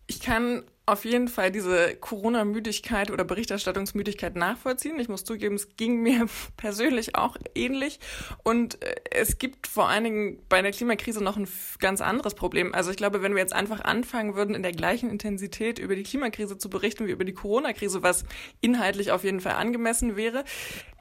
Ich 0.07 0.19
kann 0.19 0.63
auf 0.89 1.05
jeden 1.05 1.27
Fall 1.27 1.51
diese 1.51 1.95
Corona-Müdigkeit 1.95 3.11
oder 3.11 3.23
Berichterstattungsmüdigkeit 3.23 4.35
nachvollziehen. 4.35 4.99
Ich 4.99 5.07
muss 5.07 5.23
zugeben, 5.23 5.55
es 5.55 5.75
ging 5.77 6.01
mir 6.01 6.27
persönlich 6.57 7.15
auch 7.15 7.37
ähnlich. 7.55 7.99
Und 8.43 8.81
äh, 8.83 8.95
es 9.11 9.37
gibt 9.37 9.67
vor 9.67 9.89
allen 9.89 10.03
Dingen 10.03 10.39
bei 10.49 10.61
der 10.61 10.71
Klimakrise 10.71 11.23
noch 11.23 11.37
ein 11.37 11.47
ganz 11.79 12.01
anderes 12.01 12.33
Problem. 12.33 12.73
Also 12.73 12.91
ich 12.91 12.97
glaube, 12.97 13.21
wenn 13.21 13.33
wir 13.33 13.41
jetzt 13.41 13.53
einfach 13.53 13.81
anfangen 13.81 14.35
würden, 14.35 14.55
in 14.55 14.63
der 14.63 14.71
gleichen 14.71 15.09
Intensität 15.09 15.79
über 15.79 15.95
die 15.95 16.03
Klimakrise 16.03 16.57
zu 16.57 16.69
berichten 16.69 17.07
wie 17.07 17.11
über 17.11 17.25
die 17.25 17.33
Corona-Krise, 17.33 18.03
was 18.03 18.25
inhaltlich 18.61 19.11
auf 19.11 19.23
jeden 19.23 19.39
Fall 19.39 19.53
angemessen 19.53 20.15
wäre, 20.15 20.43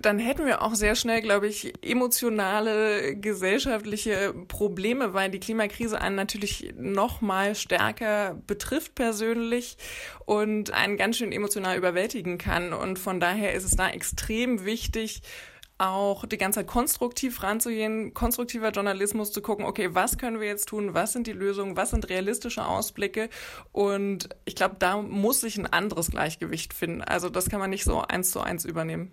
dann 0.00 0.18
hätten 0.18 0.46
wir 0.46 0.62
auch 0.62 0.74
sehr 0.74 0.94
schnell, 0.94 1.20
glaube 1.20 1.48
ich, 1.48 1.72
emotionale, 1.84 3.16
gesellschaftliche 3.16 4.32
Probleme, 4.46 5.12
weil 5.12 5.30
die 5.30 5.40
Klimakrise 5.40 6.00
einen 6.00 6.16
natürlich 6.16 6.72
noch 6.76 7.20
mal 7.20 7.54
stärker 7.54 8.40
betrifft 8.46 8.94
persönlich 8.94 9.76
und 10.24 10.70
einen 10.72 10.96
ganz 10.96 11.16
schön 11.16 11.32
emotional 11.32 11.76
überwältigen 11.76 12.38
kann. 12.38 12.72
Und 12.72 12.98
von 12.98 13.18
daher 13.18 13.54
ist 13.54 13.64
es 13.64 13.76
da 13.76 13.88
extrem 13.88 14.64
wichtig, 14.64 15.22
auch 15.78 16.26
die 16.26 16.38
ganze 16.38 16.60
Zeit 16.60 16.66
konstruktiv 16.66 17.42
ranzugehen, 17.42 18.12
konstruktiver 18.12 18.70
Journalismus 18.70 19.32
zu 19.32 19.40
gucken, 19.40 19.64
okay, 19.64 19.90
was 19.92 20.18
können 20.18 20.40
wir 20.40 20.48
jetzt 20.48 20.68
tun, 20.68 20.94
was 20.94 21.12
sind 21.12 21.26
die 21.28 21.32
Lösungen, 21.32 21.76
was 21.76 21.90
sind 21.90 22.08
realistische 22.08 22.66
Ausblicke 22.66 23.30
und 23.70 24.28
ich 24.44 24.56
glaube, 24.56 24.76
da 24.80 25.00
muss 25.00 25.40
sich 25.40 25.56
ein 25.56 25.66
anderes 25.66 26.10
Gleichgewicht 26.10 26.74
finden. 26.74 27.02
Also 27.02 27.30
das 27.30 27.48
kann 27.48 27.60
man 27.60 27.70
nicht 27.70 27.84
so 27.84 28.02
eins 28.02 28.32
zu 28.32 28.40
eins 28.40 28.64
übernehmen. 28.64 29.12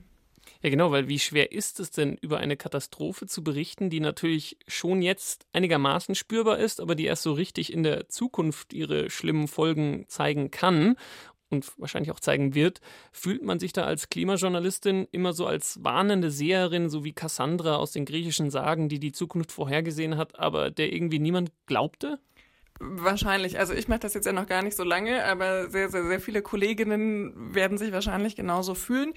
Ja, 0.65 0.71
genau, 0.71 0.89
weil 0.89 1.07
wie 1.07 1.19
schwer 1.19 1.51
ist 1.51 1.79
es 1.79 1.91
denn, 1.91 2.17
über 2.21 2.39
eine 2.39 2.57
Katastrophe 2.57 3.27
zu 3.27 3.43
berichten, 3.43 3.91
die 3.91 3.99
natürlich 3.99 4.57
schon 4.67 5.03
jetzt 5.03 5.45
einigermaßen 5.53 6.15
spürbar 6.15 6.57
ist, 6.57 6.81
aber 6.81 6.95
die 6.95 7.05
erst 7.05 7.21
so 7.21 7.33
richtig 7.33 7.71
in 7.71 7.83
der 7.83 8.09
Zukunft 8.09 8.73
ihre 8.73 9.11
schlimmen 9.11 9.47
Folgen 9.47 10.05
zeigen 10.07 10.49
kann 10.49 10.95
und 11.51 11.71
wahrscheinlich 11.77 12.09
auch 12.09 12.19
zeigen 12.19 12.55
wird, 12.55 12.81
fühlt 13.11 13.43
man 13.43 13.59
sich 13.59 13.73
da 13.73 13.83
als 13.83 14.09
Klimajournalistin 14.09 15.07
immer 15.11 15.33
so 15.33 15.45
als 15.45 15.83
warnende 15.83 16.31
Seherin, 16.31 16.89
so 16.89 17.03
wie 17.03 17.13
Cassandra 17.13 17.75
aus 17.75 17.91
den 17.91 18.05
griechischen 18.05 18.49
Sagen, 18.49 18.89
die 18.89 18.99
die 18.99 19.11
Zukunft 19.11 19.51
vorhergesehen 19.51 20.17
hat, 20.17 20.39
aber 20.39 20.71
der 20.71 20.91
irgendwie 20.91 21.19
niemand 21.19 21.51
glaubte? 21.67 22.17
Wahrscheinlich. 22.79 23.57
Also 23.57 23.73
ich 23.73 23.87
mache 23.87 23.99
das 23.99 24.15
jetzt 24.15 24.25
ja 24.25 24.33
noch 24.33 24.47
gar 24.47 24.61
nicht 24.61 24.75
so 24.75 24.83
lange, 24.83 25.23
aber 25.23 25.69
sehr, 25.69 25.89
sehr, 25.89 26.05
sehr 26.05 26.19
viele 26.19 26.41
Kolleginnen 26.41 27.53
werden 27.55 27.77
sich 27.77 27.93
wahrscheinlich 27.93 28.35
genauso 28.35 28.75
fühlen. 28.75 29.13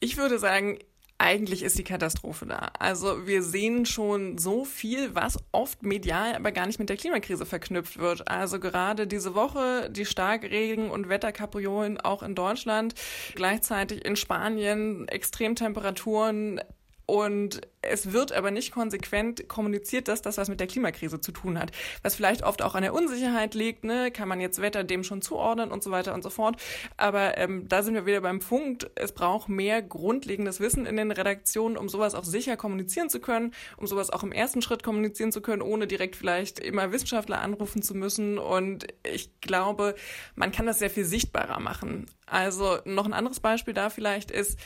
Ich 0.00 0.16
würde 0.16 0.38
sagen, 0.38 0.78
eigentlich 1.22 1.62
ist 1.62 1.78
die 1.78 1.84
Katastrophe 1.84 2.46
da. 2.46 2.72
Also 2.78 3.26
wir 3.28 3.44
sehen 3.44 3.86
schon 3.86 4.38
so 4.38 4.64
viel, 4.64 5.14
was 5.14 5.38
oft 5.52 5.84
medial 5.84 6.34
aber 6.34 6.50
gar 6.50 6.66
nicht 6.66 6.80
mit 6.80 6.88
der 6.88 6.96
Klimakrise 6.96 7.46
verknüpft 7.46 7.98
wird. 7.98 8.28
Also 8.28 8.58
gerade 8.58 9.06
diese 9.06 9.36
Woche 9.36 9.88
die 9.88 10.04
Starkregen- 10.04 10.90
und 10.90 11.08
Wetterkapriolen 11.08 12.00
auch 12.00 12.24
in 12.24 12.34
Deutschland, 12.34 12.94
gleichzeitig 13.36 14.04
in 14.04 14.16
Spanien 14.16 15.06
Extremtemperaturen, 15.06 16.60
und 17.06 17.60
es 17.82 18.12
wird 18.12 18.32
aber 18.32 18.52
nicht 18.52 18.72
konsequent 18.72 19.48
kommuniziert, 19.48 20.06
dass 20.06 20.22
das 20.22 20.38
was 20.38 20.48
mit 20.48 20.60
der 20.60 20.68
Klimakrise 20.68 21.20
zu 21.20 21.32
tun 21.32 21.58
hat. 21.58 21.72
Was 22.02 22.14
vielleicht 22.14 22.44
oft 22.44 22.62
auch 22.62 22.76
an 22.76 22.82
der 22.82 22.94
Unsicherheit 22.94 23.54
liegt, 23.54 23.82
ne? 23.82 24.12
kann 24.12 24.28
man 24.28 24.40
jetzt 24.40 24.62
Wetter 24.62 24.84
dem 24.84 25.02
schon 25.02 25.20
zuordnen 25.20 25.72
und 25.72 25.82
so 25.82 25.90
weiter 25.90 26.14
und 26.14 26.22
so 26.22 26.30
fort. 26.30 26.56
Aber 26.96 27.36
ähm, 27.38 27.68
da 27.68 27.82
sind 27.82 27.94
wir 27.94 28.06
wieder 28.06 28.20
beim 28.20 28.38
Punkt, 28.38 28.88
es 28.94 29.12
braucht 29.12 29.48
mehr 29.48 29.82
grundlegendes 29.82 30.60
Wissen 30.60 30.86
in 30.86 30.96
den 30.96 31.10
Redaktionen, 31.10 31.76
um 31.76 31.88
sowas 31.88 32.14
auch 32.14 32.24
sicher 32.24 32.56
kommunizieren 32.56 33.10
zu 33.10 33.20
können, 33.20 33.52
um 33.76 33.86
sowas 33.88 34.10
auch 34.10 34.22
im 34.22 34.32
ersten 34.32 34.62
Schritt 34.62 34.84
kommunizieren 34.84 35.32
zu 35.32 35.40
können, 35.40 35.62
ohne 35.62 35.88
direkt 35.88 36.14
vielleicht 36.14 36.60
immer 36.60 36.92
Wissenschaftler 36.92 37.40
anrufen 37.40 37.82
zu 37.82 37.94
müssen. 37.94 38.38
Und 38.38 38.86
ich 39.02 39.40
glaube, 39.40 39.96
man 40.36 40.52
kann 40.52 40.66
das 40.66 40.78
sehr 40.78 40.90
viel 40.90 41.04
sichtbarer 41.04 41.58
machen. 41.58 42.06
Also 42.26 42.78
noch 42.84 43.06
ein 43.06 43.12
anderes 43.12 43.40
Beispiel 43.40 43.74
da 43.74 43.90
vielleicht 43.90 44.30
ist, 44.30 44.58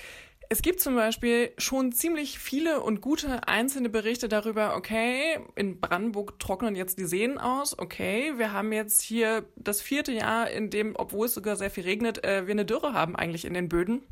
es 0.48 0.62
gibt 0.62 0.80
zum 0.80 0.94
Beispiel 0.94 1.52
schon 1.58 1.92
ziemlich 1.92 2.38
viele 2.38 2.80
und 2.80 3.00
gute 3.00 3.48
einzelne 3.48 3.88
Berichte 3.88 4.28
darüber, 4.28 4.76
okay, 4.76 5.38
in 5.54 5.80
Brandenburg 5.80 6.38
trocknen 6.38 6.76
jetzt 6.76 6.98
die 6.98 7.06
Seen 7.06 7.38
aus, 7.38 7.78
okay, 7.78 8.34
wir 8.36 8.52
haben 8.52 8.72
jetzt 8.72 9.02
hier 9.02 9.44
das 9.56 9.80
vierte 9.80 10.12
Jahr, 10.12 10.50
in 10.50 10.70
dem, 10.70 10.94
obwohl 10.96 11.26
es 11.26 11.34
sogar 11.34 11.56
sehr 11.56 11.70
viel 11.70 11.84
regnet, 11.84 12.24
äh, 12.24 12.46
wir 12.46 12.52
eine 12.52 12.64
Dürre 12.64 12.92
haben 12.92 13.16
eigentlich 13.16 13.44
in 13.44 13.54
den 13.54 13.68
Böden. 13.68 14.02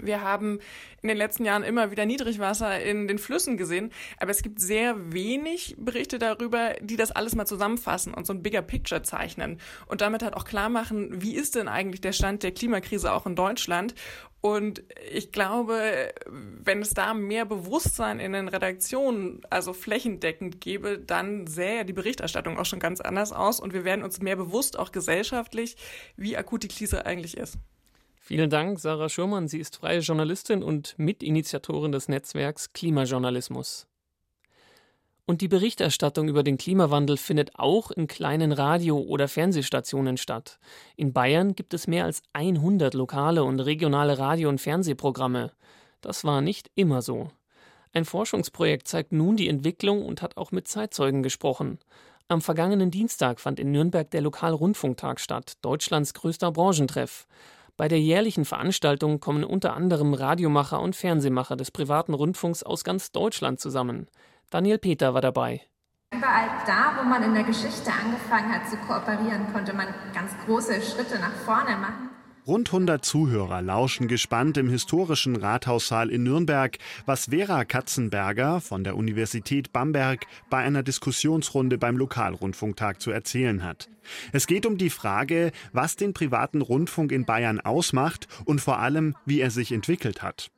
Wir 0.00 0.22
haben 0.22 0.60
in 1.02 1.08
den 1.08 1.16
letzten 1.16 1.44
Jahren 1.44 1.62
immer 1.62 1.90
wieder 1.90 2.06
Niedrigwasser 2.06 2.80
in 2.82 3.08
den 3.08 3.18
Flüssen 3.18 3.56
gesehen, 3.56 3.90
aber 4.18 4.30
es 4.30 4.42
gibt 4.42 4.60
sehr 4.60 5.12
wenig 5.12 5.76
Berichte 5.78 6.18
darüber, 6.18 6.74
die 6.80 6.96
das 6.96 7.10
alles 7.10 7.34
mal 7.34 7.46
zusammenfassen 7.46 8.14
und 8.14 8.26
so 8.26 8.32
ein 8.32 8.42
bigger 8.42 8.62
Picture 8.62 9.02
zeichnen. 9.02 9.60
Und 9.86 10.00
damit 10.00 10.22
halt 10.22 10.34
auch 10.34 10.44
klar 10.44 10.68
machen, 10.68 11.22
wie 11.22 11.34
ist 11.34 11.54
denn 11.54 11.68
eigentlich 11.68 12.00
der 12.00 12.12
Stand 12.12 12.42
der 12.42 12.52
Klimakrise 12.52 13.12
auch 13.12 13.26
in 13.26 13.34
Deutschland? 13.34 13.94
Und 14.40 14.84
ich 15.10 15.32
glaube, 15.32 16.12
wenn 16.28 16.80
es 16.80 16.90
da 16.90 17.12
mehr 17.12 17.44
Bewusstsein 17.44 18.20
in 18.20 18.32
den 18.32 18.46
Redaktionen, 18.46 19.40
also 19.50 19.72
flächendeckend 19.72 20.60
gäbe, 20.60 20.98
dann 20.98 21.48
sähe 21.48 21.84
die 21.84 21.92
Berichterstattung 21.92 22.56
auch 22.56 22.66
schon 22.66 22.78
ganz 22.78 23.00
anders 23.00 23.32
aus. 23.32 23.58
Und 23.58 23.72
wir 23.72 23.84
werden 23.84 24.04
uns 24.04 24.20
mehr 24.20 24.36
bewusst, 24.36 24.78
auch 24.78 24.92
gesellschaftlich, 24.92 25.76
wie 26.16 26.36
akut 26.36 26.62
die 26.62 26.68
Krise 26.68 27.04
eigentlich 27.04 27.36
ist. 27.36 27.58
Vielen 28.28 28.50
Dank, 28.50 28.78
Sarah 28.78 29.08
Schurmann. 29.08 29.48
Sie 29.48 29.58
ist 29.58 29.76
freie 29.76 30.00
Journalistin 30.00 30.62
und 30.62 30.98
Mitinitiatorin 30.98 31.92
des 31.92 32.08
Netzwerks 32.08 32.74
Klimajournalismus. 32.74 33.86
Und 35.24 35.40
die 35.40 35.48
Berichterstattung 35.48 36.28
über 36.28 36.42
den 36.42 36.58
Klimawandel 36.58 37.16
findet 37.16 37.58
auch 37.58 37.90
in 37.90 38.06
kleinen 38.06 38.52
Radio- 38.52 38.98
oder 38.98 39.28
Fernsehstationen 39.28 40.18
statt. 40.18 40.58
In 40.94 41.14
Bayern 41.14 41.54
gibt 41.54 41.72
es 41.72 41.86
mehr 41.86 42.04
als 42.04 42.20
100 42.34 42.92
lokale 42.92 43.44
und 43.44 43.60
regionale 43.60 44.18
Radio- 44.18 44.50
und 44.50 44.60
Fernsehprogramme. 44.60 45.50
Das 46.02 46.22
war 46.22 46.42
nicht 46.42 46.70
immer 46.74 47.00
so. 47.00 47.30
Ein 47.94 48.04
Forschungsprojekt 48.04 48.88
zeigt 48.88 49.10
nun 49.10 49.38
die 49.38 49.48
Entwicklung 49.48 50.04
und 50.04 50.20
hat 50.20 50.36
auch 50.36 50.52
mit 50.52 50.68
Zeitzeugen 50.68 51.22
gesprochen. 51.22 51.78
Am 52.28 52.42
vergangenen 52.42 52.90
Dienstag 52.90 53.40
fand 53.40 53.58
in 53.58 53.72
Nürnberg 53.72 54.10
der 54.10 54.20
Lokalrundfunktag 54.20 55.18
statt, 55.18 55.54
Deutschlands 55.62 56.12
größter 56.12 56.52
Branchentreff. 56.52 57.26
Bei 57.78 57.86
der 57.86 58.00
jährlichen 58.00 58.44
Veranstaltung 58.44 59.20
kommen 59.20 59.44
unter 59.44 59.74
anderem 59.74 60.12
Radiomacher 60.12 60.80
und 60.80 60.96
Fernsehmacher 60.96 61.54
des 61.54 61.70
privaten 61.70 62.12
Rundfunks 62.12 62.64
aus 62.64 62.82
ganz 62.82 63.12
Deutschland 63.12 63.60
zusammen. 63.60 64.08
Daniel 64.50 64.78
Peter 64.78 65.14
war 65.14 65.20
dabei. 65.20 65.62
Überall 66.12 66.48
da, 66.66 66.98
wo 66.98 67.08
man 67.08 67.22
in 67.22 67.34
der 67.34 67.44
Geschichte 67.44 67.92
angefangen 67.92 68.52
hat 68.52 68.68
zu 68.68 68.76
kooperieren, 68.78 69.52
konnte 69.52 69.74
man 69.74 69.86
ganz 70.12 70.32
große 70.44 70.82
Schritte 70.82 71.20
nach 71.20 71.34
vorne 71.44 71.76
machen. 71.76 72.10
Rund 72.48 72.68
100 72.70 73.04
Zuhörer 73.04 73.60
lauschen 73.60 74.08
gespannt 74.08 74.56
im 74.56 74.70
historischen 74.70 75.36
Rathaussaal 75.36 76.08
in 76.08 76.22
Nürnberg, 76.22 76.78
was 77.04 77.26
Vera 77.26 77.66
Katzenberger 77.66 78.62
von 78.62 78.84
der 78.84 78.96
Universität 78.96 79.70
Bamberg 79.70 80.24
bei 80.48 80.56
einer 80.56 80.82
Diskussionsrunde 80.82 81.76
beim 81.76 81.98
Lokalrundfunktag 81.98 83.02
zu 83.02 83.10
erzählen 83.10 83.62
hat. 83.62 83.90
Es 84.32 84.46
geht 84.46 84.64
um 84.64 84.78
die 84.78 84.88
Frage, 84.88 85.52
was 85.74 85.96
den 85.96 86.14
privaten 86.14 86.62
Rundfunk 86.62 87.12
in 87.12 87.26
Bayern 87.26 87.60
ausmacht 87.60 88.28
und 88.46 88.62
vor 88.62 88.78
allem, 88.78 89.14
wie 89.26 89.40
er 89.40 89.50
sich 89.50 89.70
entwickelt 89.70 90.22
hat. 90.22 90.50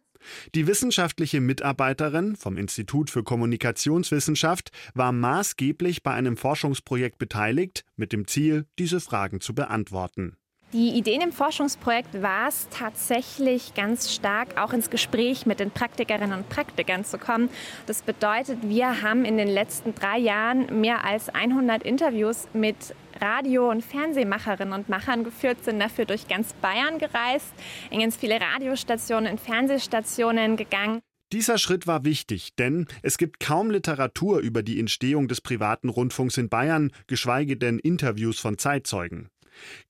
Die 0.54 0.68
wissenschaftliche 0.68 1.40
Mitarbeiterin 1.40 2.36
vom 2.36 2.56
Institut 2.56 3.10
für 3.10 3.24
Kommunikationswissenschaft 3.24 4.70
war 4.94 5.10
maßgeblich 5.10 6.04
bei 6.04 6.12
einem 6.12 6.36
Forschungsprojekt 6.36 7.18
beteiligt, 7.18 7.84
mit 7.96 8.12
dem 8.12 8.28
Ziel, 8.28 8.66
diese 8.78 9.00
Fragen 9.00 9.40
zu 9.40 9.56
beantworten. 9.56 10.36
Die 10.72 10.90
Ideen 10.90 11.20
im 11.20 11.32
Forschungsprojekt 11.32 12.22
war 12.22 12.46
es 12.46 12.68
tatsächlich 12.70 13.74
ganz 13.74 14.14
stark 14.14 14.56
auch 14.56 14.72
ins 14.72 14.88
Gespräch 14.88 15.44
mit 15.44 15.58
den 15.58 15.72
Praktikerinnen 15.72 16.32
und 16.32 16.48
Praktikern 16.48 17.04
zu 17.04 17.18
kommen. 17.18 17.50
Das 17.86 18.02
bedeutet, 18.02 18.58
wir 18.62 19.02
haben 19.02 19.24
in 19.24 19.36
den 19.36 19.48
letzten 19.48 19.96
drei 19.96 20.18
Jahren 20.18 20.80
mehr 20.80 21.04
als 21.04 21.28
100 21.28 21.82
Interviews 21.82 22.46
mit 22.52 22.76
Radio- 23.20 23.68
und 23.68 23.82
Fernsehmacherinnen 23.84 24.72
und 24.72 24.88
Machern 24.88 25.24
geführt, 25.24 25.64
sind 25.64 25.80
dafür 25.80 26.04
durch 26.04 26.28
ganz 26.28 26.52
Bayern 26.52 26.98
gereist, 26.98 27.52
in 27.90 27.98
ganz 27.98 28.14
viele 28.16 28.38
Radiostationen, 28.40 29.32
und 29.32 29.40
Fernsehstationen 29.40 30.56
gegangen. 30.56 31.00
Dieser 31.32 31.58
Schritt 31.58 31.88
war 31.88 32.04
wichtig, 32.04 32.54
denn 32.54 32.86
es 33.02 33.18
gibt 33.18 33.40
kaum 33.40 33.70
Literatur 33.70 34.38
über 34.38 34.62
die 34.62 34.78
Entstehung 34.78 35.26
des 35.26 35.40
privaten 35.40 35.88
Rundfunks 35.88 36.38
in 36.38 36.48
Bayern, 36.48 36.92
geschweige 37.08 37.56
denn 37.56 37.80
Interviews 37.80 38.38
von 38.38 38.56
Zeitzeugen. 38.56 39.30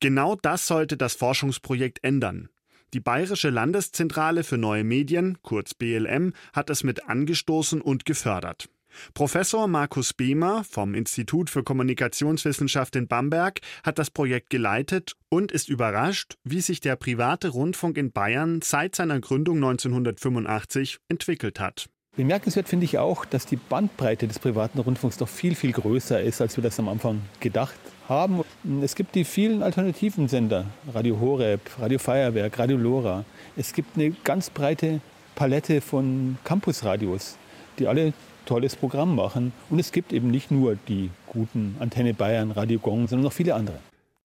Genau 0.01 0.37
das 0.37 0.67
sollte 0.67 0.97
das 0.97 1.15
Forschungsprojekt 1.15 2.03
ändern. 2.03 2.49
Die 2.93 3.01
Bayerische 3.01 3.51
Landeszentrale 3.51 4.43
für 4.43 4.59
neue 4.59 4.83
Medien, 4.83 5.39
kurz 5.43 5.75
BLM, 5.75 6.33
hat 6.53 6.71
es 6.71 6.83
mit 6.83 7.09
angestoßen 7.09 7.81
und 7.81 8.05
gefördert. 8.05 8.69
Professor 9.15 9.69
Markus 9.69 10.13
Behmer 10.13 10.65
vom 10.65 10.95
Institut 10.95 11.51
für 11.51 11.63
Kommunikationswissenschaft 11.63 12.97
in 12.97 13.07
Bamberg 13.07 13.61
hat 13.85 14.01
das 14.01 14.11
Projekt 14.11 14.51
geleitet 14.51 15.15
und 15.29 15.53
ist 15.53 15.69
überrascht, 15.69 16.35
wie 16.43 16.61
sich 16.61 16.81
der 16.81 16.97
private 16.97 17.51
Rundfunk 17.51 17.97
in 17.97 18.11
Bayern 18.11 18.61
seit 18.63 18.97
seiner 18.97 19.21
Gründung 19.21 19.59
1985 19.59 20.99
entwickelt 21.09 21.61
hat. 21.61 21.89
Bemerkenswert 22.17 22.69
finde 22.69 22.87
ich 22.87 22.99
auch, 22.99 23.25
dass 23.25 23.47
die 23.47 23.57
Bandbreite 23.57 24.27
des 24.27 24.41
privaten 24.41 24.81
Rundfunks 24.81 25.17
doch 25.17 25.29
viel, 25.29 25.55
viel 25.55 25.71
größer 25.71 26.21
ist, 26.21 26.41
als 26.41 26.57
wir 26.57 26.63
das 26.65 26.81
am 26.81 26.89
Anfang 26.89 27.23
gedacht 27.39 27.79
haben. 28.11 28.43
Es 28.83 28.95
gibt 28.95 29.15
die 29.15 29.25
vielen 29.25 29.63
alternativen 29.63 30.29
Sender, 30.29 30.67
Radio 30.93 31.19
Horeb, 31.21 31.61
Radio 31.81 31.99
Feuerwerk, 31.99 32.59
Radio 32.59 32.77
Lora. 32.77 33.25
Es 33.57 33.73
gibt 33.73 33.97
eine 33.97 34.11
ganz 34.25 34.51
breite 34.51 35.01
Palette 35.37 35.81
von 35.81 36.37
Campusradios, 36.45 37.39
die 37.79 37.87
alle 37.87 38.13
tolles 38.45 38.77
Programm 38.77 39.15
machen. 39.15 39.53
Und 39.71 39.79
es 39.79 39.93
gibt 39.93 40.13
eben 40.13 40.31
nicht 40.31 40.51
nur 40.51 40.77
die 40.89 41.11
guten 41.29 41.77
Antenne 41.79 42.13
Bayern, 42.13 42.51
Radio 42.51 42.81
Gong, 42.81 43.07
sondern 43.07 43.25
noch 43.25 43.33
viele 43.33 43.55
andere. 43.55 43.79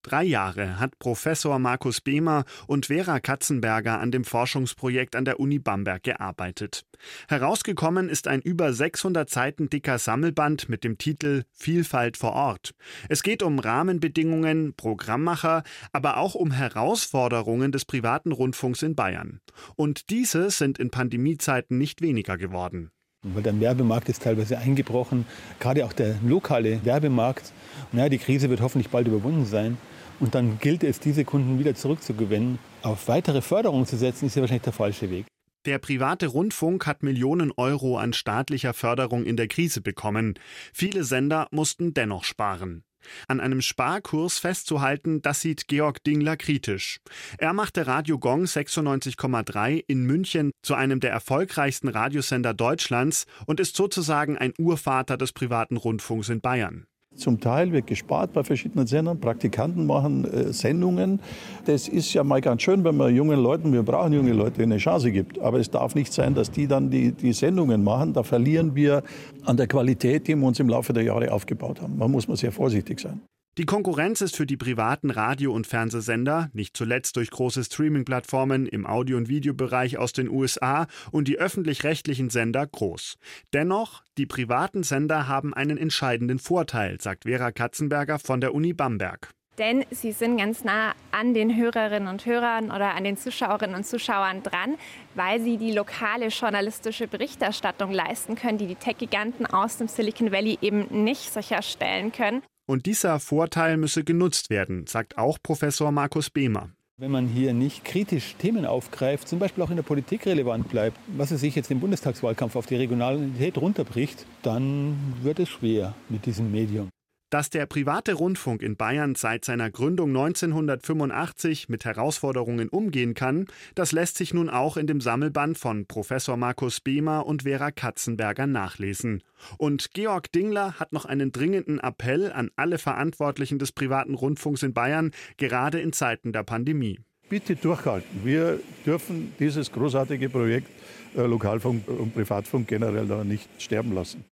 Drei 0.06 0.22
Jahre 0.22 0.78
hat 0.78 1.00
Professor 1.00 1.58
Markus 1.58 2.00
Behmer 2.00 2.44
und 2.68 2.86
Vera 2.86 3.18
Katzenberger 3.18 3.98
an 3.98 4.12
dem 4.12 4.22
Forschungsprojekt 4.22 5.16
an 5.16 5.24
der 5.24 5.40
Uni 5.40 5.58
Bamberg 5.58 6.04
gearbeitet. 6.04 6.86
Herausgekommen 7.26 8.08
ist 8.08 8.28
ein 8.28 8.40
über 8.40 8.72
600 8.72 9.28
Seiten 9.28 9.68
dicker 9.68 9.98
Sammelband 9.98 10.68
mit 10.68 10.84
dem 10.84 10.96
Titel 10.96 11.42
Vielfalt 11.52 12.16
vor 12.16 12.34
Ort. 12.34 12.76
Es 13.08 13.24
geht 13.24 13.42
um 13.42 13.58
Rahmenbedingungen, 13.58 14.74
Programmmacher, 14.76 15.64
aber 15.92 16.18
auch 16.18 16.36
um 16.36 16.52
Herausforderungen 16.52 17.72
des 17.72 17.84
privaten 17.84 18.30
Rundfunks 18.30 18.84
in 18.84 18.94
Bayern. 18.94 19.40
Und 19.74 20.10
diese 20.10 20.50
sind 20.50 20.78
in 20.78 20.90
Pandemiezeiten 20.90 21.78
nicht 21.78 22.00
weniger 22.00 22.38
geworden. 22.38 22.92
Weil 23.24 23.42
der 23.42 23.58
Werbemarkt 23.58 24.08
ist 24.08 24.22
teilweise 24.22 24.56
eingebrochen, 24.56 25.26
gerade 25.58 25.84
auch 25.84 25.92
der 25.92 26.14
lokale 26.24 26.84
Werbemarkt. 26.84 27.52
Naja, 27.90 28.08
die 28.08 28.18
Krise 28.18 28.50
wird 28.50 28.60
hoffentlich 28.60 28.90
bald 28.90 29.08
überwunden 29.08 29.46
sein. 29.46 29.78
Und 30.20 30.34
dann 30.34 30.58
gilt 30.58 30.82
es, 30.82 31.00
diese 31.00 31.24
Kunden 31.24 31.58
wieder 31.58 31.74
zurückzugewinnen. 31.74 32.58
Auf 32.82 33.08
weitere 33.08 33.42
Förderung 33.42 33.86
zu 33.86 33.96
setzen, 33.96 34.26
ist 34.26 34.36
ja 34.36 34.42
wahrscheinlich 34.42 34.62
der 34.62 34.72
falsche 34.72 35.10
Weg. 35.10 35.26
Der 35.66 35.78
private 35.78 36.28
Rundfunk 36.28 36.86
hat 36.86 37.02
Millionen 37.02 37.52
Euro 37.56 37.98
an 37.98 38.12
staatlicher 38.12 38.72
Förderung 38.72 39.24
in 39.24 39.36
der 39.36 39.48
Krise 39.48 39.80
bekommen. 39.80 40.38
Viele 40.72 41.02
Sender 41.02 41.48
mussten 41.50 41.92
dennoch 41.92 42.22
sparen. 42.22 42.84
An 43.28 43.40
einem 43.40 43.60
Sparkurs 43.60 44.38
festzuhalten, 44.38 45.22
das 45.22 45.40
sieht 45.40 45.68
Georg 45.68 46.02
Dingler 46.04 46.36
kritisch. 46.36 46.98
Er 47.38 47.52
machte 47.52 47.86
Radio 47.86 48.18
Gong 48.18 48.44
96,3 48.44 49.82
in 49.86 50.04
München 50.04 50.52
zu 50.62 50.74
einem 50.74 51.00
der 51.00 51.10
erfolgreichsten 51.10 51.88
Radiosender 51.88 52.54
Deutschlands 52.54 53.26
und 53.46 53.60
ist 53.60 53.76
sozusagen 53.76 54.38
ein 54.38 54.54
Urvater 54.58 55.16
des 55.16 55.32
privaten 55.32 55.76
Rundfunks 55.76 56.28
in 56.28 56.40
Bayern. 56.40 56.86
Zum 57.16 57.40
Teil 57.40 57.72
wird 57.72 57.86
gespart 57.86 58.32
bei 58.32 58.44
verschiedenen 58.44 58.86
Sendern. 58.86 59.18
Praktikanten 59.20 59.86
machen 59.86 60.24
äh, 60.24 60.52
Sendungen. 60.52 61.20
Das 61.64 61.88
ist 61.88 62.12
ja 62.14 62.22
mal 62.24 62.40
ganz 62.40 62.62
schön, 62.62 62.84
wenn 62.84 62.96
man 62.96 63.14
jungen 63.14 63.40
Leuten, 63.40 63.72
wir 63.72 63.82
brauchen 63.82 64.12
junge 64.12 64.32
Leute, 64.32 64.62
eine 64.62 64.76
Chance 64.76 65.10
gibt. 65.10 65.38
Aber 65.38 65.58
es 65.58 65.70
darf 65.70 65.94
nicht 65.94 66.12
sein, 66.12 66.34
dass 66.34 66.50
die 66.50 66.66
dann 66.66 66.90
die, 66.90 67.12
die 67.12 67.32
Sendungen 67.32 67.82
machen. 67.82 68.12
Da 68.12 68.22
verlieren 68.22 68.74
wir 68.74 69.02
an 69.44 69.56
der 69.56 69.66
Qualität, 69.66 70.28
die 70.28 70.36
wir 70.36 70.46
uns 70.46 70.60
im 70.60 70.68
Laufe 70.68 70.92
der 70.92 71.02
Jahre 71.02 71.32
aufgebaut 71.32 71.80
haben. 71.80 71.98
Da 71.98 72.06
muss 72.08 72.28
man 72.28 72.36
sehr 72.36 72.52
vorsichtig 72.52 73.00
sein. 73.00 73.20
Die 73.58 73.64
Konkurrenz 73.64 74.20
ist 74.20 74.36
für 74.36 74.44
die 74.44 74.58
privaten 74.58 75.10
Radio- 75.10 75.54
und 75.54 75.66
Fernsehsender, 75.66 76.50
nicht 76.52 76.76
zuletzt 76.76 77.16
durch 77.16 77.30
große 77.30 77.64
Streaming-Plattformen 77.64 78.66
im 78.66 78.86
Audio- 78.86 79.16
und 79.16 79.30
Videobereich 79.30 79.96
aus 79.96 80.12
den 80.12 80.28
USA 80.28 80.86
und 81.10 81.26
die 81.26 81.38
öffentlich-rechtlichen 81.38 82.28
Sender 82.28 82.66
groß. 82.66 83.16
Dennoch, 83.54 84.02
die 84.18 84.26
privaten 84.26 84.82
Sender 84.82 85.26
haben 85.26 85.54
einen 85.54 85.78
entscheidenden 85.78 86.38
Vorteil, 86.38 87.00
sagt 87.00 87.24
Vera 87.24 87.50
Katzenberger 87.50 88.18
von 88.18 88.42
der 88.42 88.54
Uni 88.54 88.74
Bamberg. 88.74 89.30
Denn 89.56 89.86
sie 89.90 90.12
sind 90.12 90.36
ganz 90.36 90.62
nah 90.62 90.92
an 91.10 91.32
den 91.32 91.56
Hörerinnen 91.56 92.08
und 92.08 92.26
Hörern 92.26 92.66
oder 92.66 92.94
an 92.94 93.04
den 93.04 93.16
Zuschauerinnen 93.16 93.74
und 93.74 93.86
Zuschauern 93.86 94.42
dran, 94.42 94.74
weil 95.14 95.40
sie 95.40 95.56
die 95.56 95.72
lokale 95.72 96.26
journalistische 96.28 97.08
Berichterstattung 97.08 97.90
leisten 97.90 98.34
können, 98.34 98.58
die 98.58 98.66
die 98.66 98.74
Tech-Giganten 98.74 99.46
aus 99.46 99.78
dem 99.78 99.88
Silicon 99.88 100.30
Valley 100.30 100.58
eben 100.60 101.04
nicht 101.04 101.32
sicherstellen 101.32 102.12
können. 102.12 102.42
Und 102.68 102.86
dieser 102.86 103.20
Vorteil 103.20 103.76
müsse 103.76 104.02
genutzt 104.02 104.50
werden, 104.50 104.88
sagt 104.88 105.18
auch 105.18 105.38
Professor 105.40 105.92
Markus 105.92 106.30
Behmer. 106.30 106.70
Wenn 106.98 107.12
man 107.12 107.28
hier 107.28 107.52
nicht 107.52 107.84
kritisch 107.84 108.34
Themen 108.38 108.66
aufgreift, 108.66 109.28
zum 109.28 109.38
Beispiel 109.38 109.62
auch 109.62 109.70
in 109.70 109.76
der 109.76 109.84
Politik 109.84 110.26
relevant 110.26 110.68
bleibt, 110.68 110.98
was 111.06 111.30
es 111.30 111.42
sich 111.42 111.54
jetzt 111.54 111.70
im 111.70 111.78
Bundestagswahlkampf 111.78 112.56
auf 112.56 112.66
die 112.66 112.74
Regionalität 112.74 113.56
runterbricht, 113.58 114.26
dann 114.42 114.96
wird 115.22 115.38
es 115.38 115.48
schwer 115.48 115.94
mit 116.08 116.26
diesem 116.26 116.50
Medium. 116.50 116.88
Dass 117.28 117.50
der 117.50 117.66
private 117.66 118.14
Rundfunk 118.14 118.62
in 118.62 118.76
Bayern 118.76 119.16
seit 119.16 119.44
seiner 119.44 119.68
Gründung 119.68 120.10
1985 120.10 121.68
mit 121.68 121.84
Herausforderungen 121.84 122.68
umgehen 122.68 123.14
kann, 123.14 123.46
das 123.74 123.90
lässt 123.90 124.16
sich 124.16 124.32
nun 124.32 124.48
auch 124.48 124.76
in 124.76 124.86
dem 124.86 125.00
Sammelband 125.00 125.58
von 125.58 125.86
Professor 125.86 126.36
Markus 126.36 126.80
Behmer 126.80 127.26
und 127.26 127.42
Vera 127.42 127.72
Katzenberger 127.72 128.46
nachlesen. 128.46 129.24
Und 129.58 129.90
Georg 129.92 130.30
Dingler 130.30 130.74
hat 130.74 130.92
noch 130.92 131.04
einen 131.04 131.32
dringenden 131.32 131.80
Appell 131.80 132.30
an 132.30 132.50
alle 132.54 132.78
Verantwortlichen 132.78 133.58
des 133.58 133.72
privaten 133.72 134.14
Rundfunks 134.14 134.62
in 134.62 134.72
Bayern, 134.72 135.10
gerade 135.36 135.80
in 135.80 135.92
Zeiten 135.92 136.32
der 136.32 136.44
Pandemie. 136.44 137.00
Bitte 137.28 137.56
durchhalten. 137.56 138.24
Wir 138.24 138.60
dürfen 138.86 139.34
dieses 139.40 139.72
großartige 139.72 140.28
Projekt 140.28 140.70
äh, 141.16 141.22
Lokalfunk 141.22 141.88
und 141.88 142.14
Privatfunk 142.14 142.68
generell 142.68 143.24
nicht 143.24 143.48
sterben 143.58 143.92
lassen. 143.92 144.24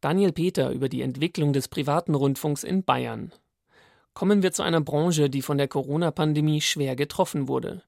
Daniel 0.00 0.30
Peter 0.30 0.70
über 0.70 0.88
die 0.88 1.02
Entwicklung 1.02 1.52
des 1.52 1.66
privaten 1.66 2.14
Rundfunks 2.14 2.62
in 2.62 2.84
Bayern. 2.84 3.32
Kommen 4.14 4.44
wir 4.44 4.52
zu 4.52 4.62
einer 4.62 4.80
Branche, 4.80 5.28
die 5.28 5.42
von 5.42 5.58
der 5.58 5.66
Corona-Pandemie 5.66 6.60
schwer 6.60 6.94
getroffen 6.94 7.48
wurde. 7.48 7.82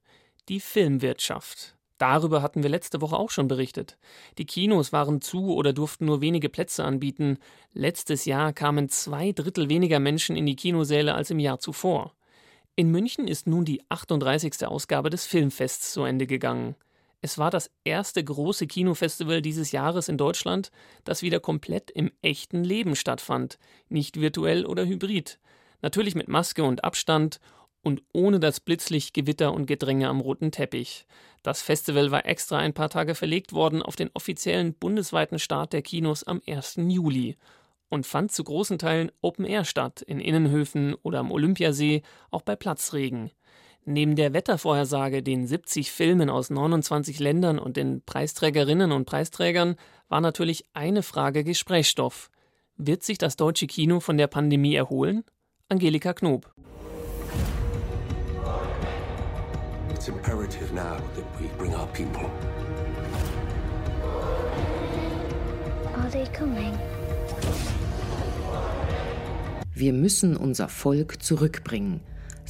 Die 0.49 0.59
Filmwirtschaft. 0.59 1.77
Darüber 1.97 2.41
hatten 2.41 2.63
wir 2.63 2.69
letzte 2.69 2.99
Woche 2.99 3.15
auch 3.15 3.29
schon 3.29 3.47
berichtet. 3.47 3.97
Die 4.37 4.45
Kinos 4.45 4.91
waren 4.91 5.21
zu 5.21 5.53
oder 5.53 5.71
durften 5.71 6.05
nur 6.05 6.19
wenige 6.19 6.49
Plätze 6.49 6.83
anbieten. 6.83 7.37
Letztes 7.73 8.25
Jahr 8.25 8.51
kamen 8.51 8.89
zwei 8.89 9.31
Drittel 9.31 9.69
weniger 9.69 9.99
Menschen 9.99 10.35
in 10.35 10.45
die 10.45 10.57
Kinosäle 10.57 11.15
als 11.15 11.29
im 11.29 11.39
Jahr 11.39 11.59
zuvor. 11.59 12.13
In 12.75 12.91
München 12.91 13.27
ist 13.27 13.47
nun 13.47 13.63
die 13.63 13.83
38. 13.87 14.65
Ausgabe 14.65 15.09
des 15.09 15.25
Filmfests 15.25 15.93
zu 15.93 16.03
Ende 16.03 16.27
gegangen. 16.27 16.75
Es 17.21 17.37
war 17.37 17.51
das 17.51 17.69
erste 17.83 18.23
große 18.23 18.65
Kinofestival 18.65 19.43
dieses 19.43 19.71
Jahres 19.71 20.09
in 20.09 20.17
Deutschland, 20.17 20.71
das 21.03 21.21
wieder 21.21 21.39
komplett 21.39 21.91
im 21.91 22.11
echten 22.23 22.63
Leben 22.63 22.95
stattfand, 22.95 23.59
nicht 23.89 24.19
virtuell 24.19 24.65
oder 24.65 24.85
hybrid. 24.85 25.39
Natürlich 25.83 26.15
mit 26.15 26.27
Maske 26.27 26.63
und 26.63 26.83
Abstand 26.83 27.39
und 27.83 28.01
ohne 28.11 28.39
das 28.39 28.59
Blitzlicht, 28.59 29.13
Gewitter 29.13 29.53
und 29.53 29.67
Gedränge 29.67 30.07
am 30.07 30.19
roten 30.19 30.51
Teppich. 30.51 31.05
Das 31.43 31.61
Festival 31.61 32.09
war 32.11 32.25
extra 32.25 32.57
ein 32.57 32.73
paar 32.73 32.89
Tage 32.89 33.13
verlegt 33.13 33.53
worden 33.53 33.83
auf 33.83 33.95
den 33.95 34.09
offiziellen 34.13 34.73
bundesweiten 34.73 35.39
Start 35.39 35.73
der 35.73 35.81
Kinos 35.83 36.23
am 36.23 36.41
1. 36.47 36.77
Juli 36.87 37.37
und 37.89 38.07
fand 38.07 38.31
zu 38.31 38.43
großen 38.43 38.79
Teilen 38.79 39.11
Open 39.21 39.45
Air 39.45 39.65
statt, 39.65 40.01
in 40.01 40.19
Innenhöfen 40.19 40.95
oder 41.03 41.19
am 41.19 41.31
Olympiasee, 41.31 42.03
auch 42.31 42.41
bei 42.41 42.55
Platzregen. 42.55 43.31
Neben 43.85 44.15
der 44.15 44.33
Wettervorhersage, 44.33 45.23
den 45.23 45.47
70 45.47 45.91
Filmen 45.91 46.29
aus 46.29 46.51
29 46.51 47.19
Ländern 47.19 47.57
und 47.57 47.77
den 47.77 48.03
Preisträgerinnen 48.03 48.91
und 48.91 49.05
Preisträgern 49.05 49.75
war 50.07 50.21
natürlich 50.21 50.65
eine 50.73 51.01
Frage 51.01 51.43
Gesprächsstoff. 51.43 52.29
Wird 52.77 53.01
sich 53.01 53.17
das 53.17 53.37
deutsche 53.37 53.65
Kino 53.65 53.99
von 53.99 54.17
der 54.17 54.27
Pandemie 54.27 54.75
erholen? 54.75 55.23
Angelika 55.67 56.13
Knob. 56.13 56.53
It's 59.91 60.07
imperative 60.07 60.71
now 60.75 60.97
that 61.15 61.25
we 61.39 61.47
bring 61.57 61.73
our 61.73 61.87
people. 61.87 62.29
Are 65.95 66.09
they 66.11 66.25
coming? 66.37 66.77
Wir 69.73 69.93
müssen 69.93 70.37
unser 70.37 70.67
Volk 70.67 71.23
zurückbringen 71.23 72.01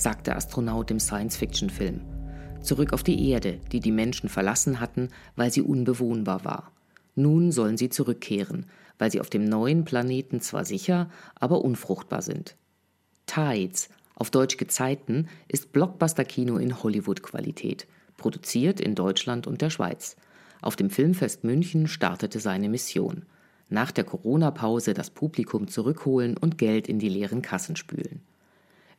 sagt 0.02 0.26
der 0.26 0.36
Astronaut 0.36 0.90
im 0.90 1.00
Science-Fiction-Film. 1.00 2.02
Zurück 2.64 2.92
auf 2.92 3.04
die 3.04 3.30
Erde, 3.30 3.60
die 3.72 3.80
die 3.80 3.92
Menschen 3.92 4.30
verlassen 4.30 4.80
hatten, 4.80 5.10
weil 5.36 5.52
sie 5.52 5.62
unbewohnbar 5.62 6.44
war. 6.44 6.72
Nun 7.14 7.52
sollen 7.52 7.78
sie 7.78 7.90
zurückkehren, 7.90 8.66
weil 8.98 9.12
sie 9.12 9.22
auf 9.22 9.30
dem 9.30 9.46
neuen 9.46 9.86
Planeten 9.86 10.42
zwar 10.42 10.66
sicher, 10.66 11.12
aber 11.36 11.64
unfruchtbar 11.64 12.24
sind. 12.24 12.56
Tides, 13.28 13.90
auf 14.16 14.32
Deutsch 14.32 14.58
Gezeiten, 14.58 15.28
ist 15.48 15.72
Blockbuster-Kino 15.72 16.58
in 16.58 16.82
Hollywood-Qualität, 16.82 17.86
produziert 18.18 18.80
in 18.80 18.96
Deutschland 18.96 19.46
und 19.46 19.62
der 19.62 19.70
Schweiz. 19.70 20.16
Auf 20.62 20.76
dem 20.76 20.90
Filmfest 20.90 21.44
München 21.44 21.88
startete 21.88 22.40
seine 22.40 22.70
Mission. 22.70 23.28
Nach 23.70 23.92
der 23.92 24.04
Corona-Pause 24.04 24.96
das 24.96 25.12
Publikum 25.12 25.68
zurückholen 25.68 26.38
und 26.38 26.58
Geld 26.58 26.88
in 26.88 26.98
die 26.98 27.10
leeren 27.10 27.44
Kassen 27.44 27.76
spülen. 27.76 28.22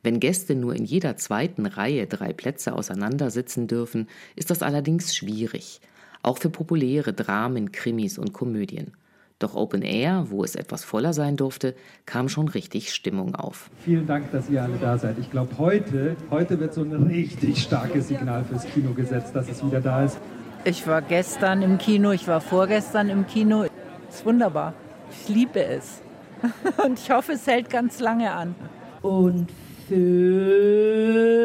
Wenn 0.04 0.18
Gäste 0.18 0.56
nur 0.56 0.74
in 0.74 0.84
jeder 0.84 1.16
zweiten 1.16 1.64
Reihe 1.64 2.08
drei 2.08 2.32
Plätze 2.32 2.74
auseinandersitzen 2.74 3.68
dürfen, 3.68 4.08
ist 4.34 4.50
das 4.50 4.62
allerdings 4.62 5.14
schwierig. 5.14 5.80
Auch 6.22 6.38
für 6.38 6.50
populäre 6.50 7.12
Dramen, 7.12 7.70
Krimis 7.70 8.18
und 8.18 8.32
Komödien. 8.32 8.92
Doch 9.38 9.54
Open 9.54 9.82
Air, 9.82 10.26
wo 10.30 10.42
es 10.42 10.56
etwas 10.56 10.82
voller 10.82 11.12
sein 11.12 11.36
durfte, 11.36 11.76
kam 12.04 12.28
schon 12.28 12.48
richtig 12.48 12.92
Stimmung 12.92 13.36
auf. 13.36 13.70
Vielen 13.84 14.06
Dank, 14.06 14.32
dass 14.32 14.50
ihr 14.50 14.62
alle 14.62 14.76
da 14.76 14.98
seid. 14.98 15.18
Ich 15.20 15.30
glaube, 15.30 15.56
heute, 15.58 16.16
heute 16.30 16.58
wird 16.58 16.74
so 16.74 16.82
ein 16.82 16.92
richtig 16.92 17.62
starkes 17.62 18.08
Signal 18.08 18.44
fürs 18.44 18.64
Kino 18.66 18.94
gesetzt, 18.94 19.36
dass 19.36 19.48
es 19.48 19.64
wieder 19.64 19.80
da 19.80 20.04
ist. 20.04 20.18
Ich 20.64 20.84
war 20.86 21.02
gestern 21.02 21.62
im 21.62 21.78
Kino, 21.78 22.10
ich 22.10 22.26
war 22.26 22.40
vorgestern 22.40 23.08
im 23.08 23.26
Kino. 23.28 23.64
Es 24.08 24.16
ist 24.16 24.26
wunderbar. 24.26 24.74
Ich 25.10 25.28
liebe 25.28 25.64
es. 25.64 26.02
Und 26.84 26.98
ich 26.98 27.10
hoffe, 27.10 27.32
es 27.32 27.46
hält 27.46 27.70
ganz 27.70 28.00
lange 28.00 28.32
an. 28.32 28.56
und 29.02 29.48
Film. 29.88 31.42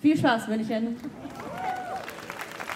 Viel 0.00 0.16
Spaß, 0.16 0.48
München. 0.48 0.96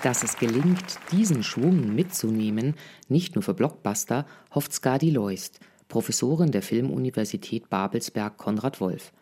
Dass 0.03 0.23
es 0.23 0.37
gelingt, 0.37 0.99
diesen 1.11 1.43
Schwung 1.43 1.95
mitzunehmen, 1.95 2.75
nicht 3.09 3.35
nur 3.35 3.43
für 3.43 3.55
Blockbuster, 3.55 4.27
hofft 4.55 4.73
Skadi 4.73 5.11
Leust, 5.11 5.59
Professorin 5.89 6.53
der 6.53 6.63
Filmuniversität 6.63 7.69
Babelsberg 7.69 8.37
Konrad 8.37 8.81
Wolf. 8.81 9.13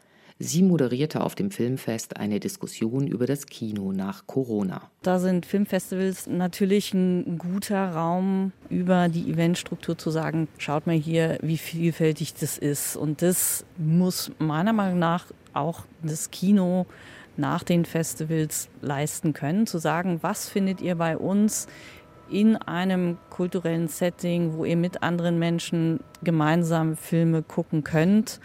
Sie 0.40 0.62
moderierte 0.62 1.22
auf 1.22 1.36
dem 1.36 1.52
Filmfest 1.52 2.16
eine 2.16 2.40
Diskussion 2.40 3.06
über 3.06 3.26
das 3.26 3.46
Kino 3.46 3.92
nach 3.92 4.26
Corona. 4.26 4.90
Da 5.02 5.20
sind 5.20 5.46
Filmfestivals 5.46 6.26
natürlich 6.26 6.92
ein 6.92 7.38
guter 7.38 7.90
Raum, 7.90 8.50
über 8.68 9.08
die 9.08 9.30
Eventstruktur 9.30 9.96
zu 9.96 10.10
sagen, 10.10 10.48
schaut 10.58 10.88
mal 10.88 10.96
hier, 10.96 11.38
wie 11.40 11.56
vielfältig 11.56 12.34
das 12.34 12.58
ist. 12.58 12.96
Und 12.96 13.22
das 13.22 13.64
muss 13.78 14.32
meiner 14.38 14.72
Meinung 14.72 14.98
nach 14.98 15.26
auch 15.52 15.84
das 16.02 16.32
Kino 16.32 16.86
nach 17.36 17.62
den 17.62 17.84
Festivals 17.84 18.68
leisten 18.80 19.34
können, 19.34 19.68
zu 19.68 19.78
sagen, 19.78 20.18
was 20.22 20.48
findet 20.48 20.80
ihr 20.80 20.96
bei 20.96 21.16
uns 21.16 21.68
in 22.28 22.56
einem 22.56 23.18
kulturellen 23.30 23.86
Setting, 23.86 24.54
wo 24.54 24.64
ihr 24.64 24.76
mit 24.76 25.04
anderen 25.04 25.38
Menschen 25.38 26.00
gemeinsam 26.24 26.96
Filme 26.96 27.42
gucken 27.42 27.84
könnt 27.84 28.40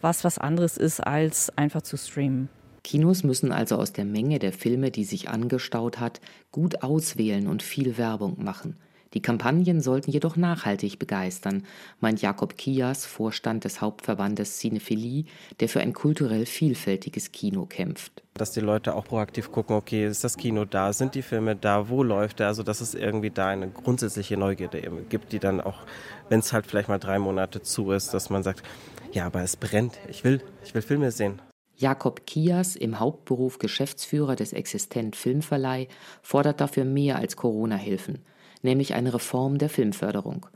was 0.00 0.24
was 0.24 0.38
anderes 0.38 0.76
ist, 0.76 1.00
als 1.00 1.56
einfach 1.56 1.82
zu 1.82 1.96
streamen. 1.96 2.48
Kinos 2.82 3.22
müssen 3.24 3.52
also 3.52 3.76
aus 3.76 3.92
der 3.92 4.04
Menge 4.04 4.38
der 4.38 4.52
Filme, 4.52 4.90
die 4.90 5.04
sich 5.04 5.28
angestaut 5.28 6.00
hat, 6.00 6.20
gut 6.50 6.82
auswählen 6.82 7.46
und 7.46 7.62
viel 7.62 7.98
Werbung 7.98 8.42
machen. 8.42 8.76
Die 9.12 9.22
Kampagnen 9.22 9.80
sollten 9.80 10.12
jedoch 10.12 10.36
nachhaltig 10.36 11.00
begeistern, 11.00 11.64
meint 11.98 12.22
Jakob 12.22 12.56
Kias, 12.56 13.06
Vorstand 13.06 13.64
des 13.64 13.80
Hauptverbandes 13.80 14.58
Cinephilie, 14.58 15.24
der 15.58 15.68
für 15.68 15.80
ein 15.80 15.92
kulturell 15.92 16.46
vielfältiges 16.46 17.32
Kino 17.32 17.66
kämpft. 17.66 18.22
Dass 18.34 18.52
die 18.52 18.60
Leute 18.60 18.94
auch 18.94 19.04
proaktiv 19.04 19.50
gucken, 19.50 19.74
okay, 19.74 20.06
ist 20.06 20.22
das 20.22 20.36
Kino 20.36 20.64
da, 20.64 20.92
sind 20.92 21.16
die 21.16 21.22
Filme 21.22 21.56
da, 21.56 21.88
wo 21.88 22.04
läuft 22.04 22.38
er? 22.38 22.46
Also 22.46 22.62
dass 22.62 22.80
es 22.80 22.94
irgendwie 22.94 23.30
da 23.30 23.48
eine 23.48 23.68
grundsätzliche 23.68 24.36
Neugierde 24.36 24.80
gibt, 25.08 25.32
die 25.32 25.40
dann 25.40 25.60
auch, 25.60 25.80
wenn 26.28 26.38
es 26.38 26.52
halt 26.52 26.66
vielleicht 26.66 26.88
mal 26.88 26.98
drei 26.98 27.18
Monate 27.18 27.62
zu 27.62 27.90
ist, 27.90 28.14
dass 28.14 28.30
man 28.30 28.44
sagt, 28.44 28.62
ja, 29.10 29.26
aber 29.26 29.42
es 29.42 29.56
brennt. 29.56 29.98
Ich 30.08 30.22
will, 30.22 30.40
ich 30.62 30.72
will 30.72 30.82
Filme 30.82 31.10
sehen. 31.10 31.42
Jakob 31.80 32.26
Kias, 32.26 32.76
im 32.76 33.00
Hauptberuf 33.00 33.58
Geschäftsführer 33.58 34.36
des 34.36 34.52
Existent 34.52 35.16
Filmverleih, 35.16 35.88
fordert 36.22 36.60
dafür 36.60 36.84
mehr 36.84 37.16
als 37.16 37.36
Corona-Hilfen, 37.36 38.18
nämlich 38.62 38.94
eine 38.94 39.14
Reform 39.14 39.58
der 39.58 39.68
Filmförderung. 39.68 40.46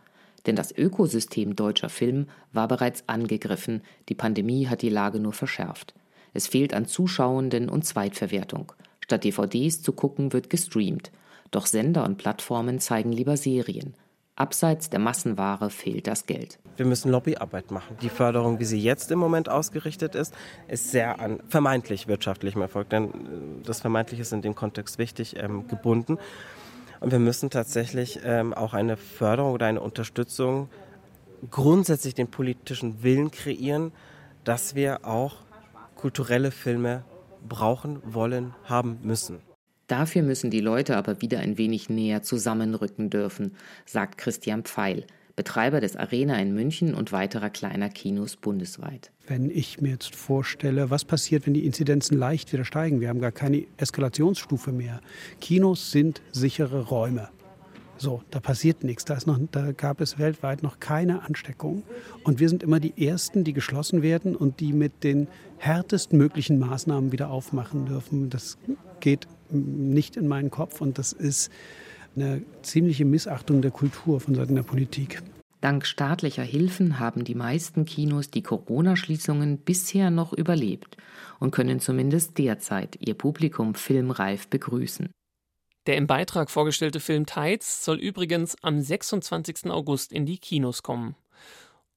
Denn 0.47 0.57
das 0.57 0.77
Ökosystem 0.77 1.57
deutscher 1.57 1.89
Film 1.89 2.27
war 2.53 2.69
bereits 2.69 3.05
angegriffen, 3.07 3.83
die 4.09 4.15
Pandemie 4.15 4.67
hat 4.69 4.83
die 4.83 4.91
Lage 4.91 5.19
nur 5.19 5.33
verschärft. 5.33 5.95
Es 6.35 6.47
fehlt 6.47 6.75
an 6.75 6.87
Zuschauenden 6.87 7.69
und 7.69 7.87
Zweitverwertung. 7.87 8.73
Statt 9.01 9.25
DVDs 9.25 9.83
zu 9.83 9.93
gucken, 9.93 10.33
wird 10.33 10.51
gestreamt. 10.51 11.13
Doch 11.51 11.67
Sender 11.67 12.05
und 12.05 12.19
Plattformen 12.19 12.81
zeigen 12.81 13.13
lieber 13.13 13.37
Serien. 13.37 13.95
Abseits 14.37 14.91
der 14.91 14.99
Massenware 14.99 15.71
fehlt 15.71 16.09
das 16.09 16.27
Geld. 16.27 16.59
Wir 16.77 16.87
müssen 16.87 17.13
Lobbyarbeit 17.13 17.71
machen. 17.71 17.97
Die 18.03 18.09
Förderung, 18.09 18.59
wie 18.59 18.65
sie 18.65 18.81
jetzt 18.81 19.13
im 19.13 19.21
Moment 19.21 19.49
ausgerichtet 19.49 20.17
ist, 20.17 20.35
ist 20.67 20.91
sehr 20.91 21.21
an 21.21 21.39
vermeintlich 21.49 22.09
wirtschaftlichem 22.09 22.61
Erfolg, 22.61 22.89
denn 22.89 23.05
äh, 23.05 23.11
das 23.65 23.81
Vermeintliche 23.81 24.23
ist 24.23 24.33
in 24.33 24.43
dem 24.43 24.57
Kontext 24.57 24.99
wichtig 24.99 25.37
ähm, 25.37 25.69
gebunden. 25.69 26.19
Und 27.05 27.11
wir 27.11 27.19
müssen 27.19 27.51
tatsächlich 27.51 28.21
ähm, 28.25 28.55
auch 28.55 28.73
eine 28.73 28.97
Förderung 28.97 29.53
oder 29.53 29.67
eine 29.67 29.83
Unterstützung 29.83 30.71
grundsätzlich 31.51 32.15
den 32.15 32.29
politischen 32.29 33.03
Willen 33.03 33.31
kreieren, 33.31 33.93
dass 34.43 34.75
wir 34.75 35.05
auch 35.05 35.37
kulturelle 35.97 36.51
Filme 36.51 37.05
brauchen, 37.47 38.01
wollen, 38.07 38.55
haben 38.65 39.01
müssen. 39.03 39.41
Dafür 39.87 40.23
müssen 40.23 40.51
die 40.51 40.61
Leute 40.61 40.97
aber 40.97 41.21
wieder 41.21 41.41
ein 41.41 41.59
wenig 41.59 41.91
näher 41.91 42.23
zusammenrücken 42.23 43.11
dürfen, 43.11 43.55
sagt 43.85 44.17
Christian 44.17 44.63
Pfeil, 44.63 45.05
Betreiber 45.37 45.81
des 45.81 45.97
Arena 45.97 46.41
in 46.41 46.55
München 46.55 46.95
und 46.95 47.13
weiterer 47.13 47.51
kleiner 47.51 47.89
Kinos 47.89 48.37
bundesweit. 48.37 49.11
Wenn 49.27 49.51
ich 49.51 49.81
mir 49.81 49.91
jetzt 49.91 50.15
vorstelle, 50.15 50.91
was 50.91 51.05
passiert, 51.05 51.47
wenn 51.47 51.55
die 51.55 51.67
Inzidenzen 51.67 52.17
leicht 52.17 52.53
wieder 52.53 52.65
steigen, 52.65 53.01
wir 53.01 53.09
haben 53.09 53.21
gar 53.21 53.33
keine 53.33 53.67
Eskalationsstufe 53.77 54.73
mehr. 54.73 55.01
Kinos 55.41 55.91
sind 55.91 56.23
sichere 56.33 56.83
Räume. 56.83 57.31
So, 57.97 58.23
da 58.31 58.41
passiert 58.41 58.83
nichts. 58.83 59.05
Da, 59.05 59.17
noch, 59.27 59.39
da, 59.53 59.73
gab 59.73 60.01
es 60.01 60.19
weltweit 60.19 60.63
noch 60.63 60.81
keine 60.81 61.23
Ansteckung. 61.23 61.85
Und 62.25 62.41
wir 62.41 62.49
sind 62.49 62.63
immer 62.63 62.81
die 62.81 63.07
Ersten, 63.07 63.45
die 63.45 63.53
geschlossen 63.53 64.03
werden 64.03 64.35
und 64.35 64.61
die 64.61 64.73
mit 64.73 65.05
den 65.05 65.29
härtesten 65.59 66.19
möglichen 66.19 66.59
Maßnahmen 66.59 67.13
wieder 67.13 67.31
aufmachen 67.31 67.87
dürfen. 67.87 68.31
Das 68.31 68.59
geht 69.01 69.29
nicht 69.51 70.17
in 70.17 70.27
meinen 70.27 70.51
Kopf 70.51 70.81
und 70.81 70.99
das 70.99 71.13
ist 71.13 71.51
eine 72.17 72.43
ziemliche 72.63 73.05
Missachtung 73.05 73.63
der 73.63 73.71
Kultur 73.71 74.21
von 74.21 74.35
Seiten 74.35 74.55
der 74.55 74.63
Politik. 74.63 75.23
Dank 75.61 75.87
staatlicher 75.87 76.43
Hilfen 76.43 76.99
haben 76.99 77.25
die 77.25 77.35
meisten 77.35 77.87
Kinos 77.87 78.31
die 78.31 78.43
Corona-Schließungen 78.43 79.59
bisher 79.59 80.11
noch 80.11 80.33
überlebt 80.33 80.99
und 81.41 81.53
können 81.53 81.81
zumindest 81.81 82.37
derzeit 82.37 82.99
ihr 83.01 83.15
Publikum 83.15 83.75
filmreif 83.75 84.49
begrüßen. 84.49 85.11
Der 85.87 85.97
im 85.97 86.07
Beitrag 86.07 86.51
vorgestellte 86.51 87.01
Film 87.01 87.27
Tides 87.27 87.85
soll 87.85 87.99
übrigens 87.99 88.57
am 88.63 88.81
26. 88.81 89.71
August 89.71 90.13
in 90.13 90.27
die 90.27 90.39
Kinos 90.39 90.83
kommen. 90.83 91.15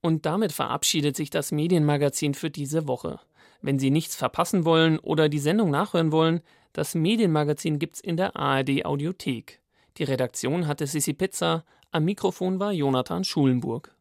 Und 0.01 0.25
damit 0.25 0.51
verabschiedet 0.51 1.15
sich 1.15 1.29
das 1.29 1.51
Medienmagazin 1.51 2.33
für 2.33 2.49
diese 2.49 2.87
Woche. 2.87 3.19
Wenn 3.61 3.79
Sie 3.79 3.89
nichts 3.89 4.15
verpassen 4.15 4.65
wollen 4.65 4.99
oder 4.99 5.29
die 5.29 5.39
Sendung 5.39 5.71
nachhören 5.71 6.11
wollen, 6.11 6.41
das 6.73 6.95
Medienmagazin 6.95 7.79
gibt's 7.79 7.99
in 7.99 8.17
der 8.17 8.35
ARD 8.35 8.85
Audiothek. 8.85 9.59
Die 9.97 10.03
Redaktion 10.03 10.67
hatte 10.67 10.85
Sissi 10.85 11.13
Pizza, 11.13 11.65
am 11.91 12.05
Mikrofon 12.05 12.59
war 12.59 12.71
Jonathan 12.71 13.23
Schulenburg. 13.23 13.96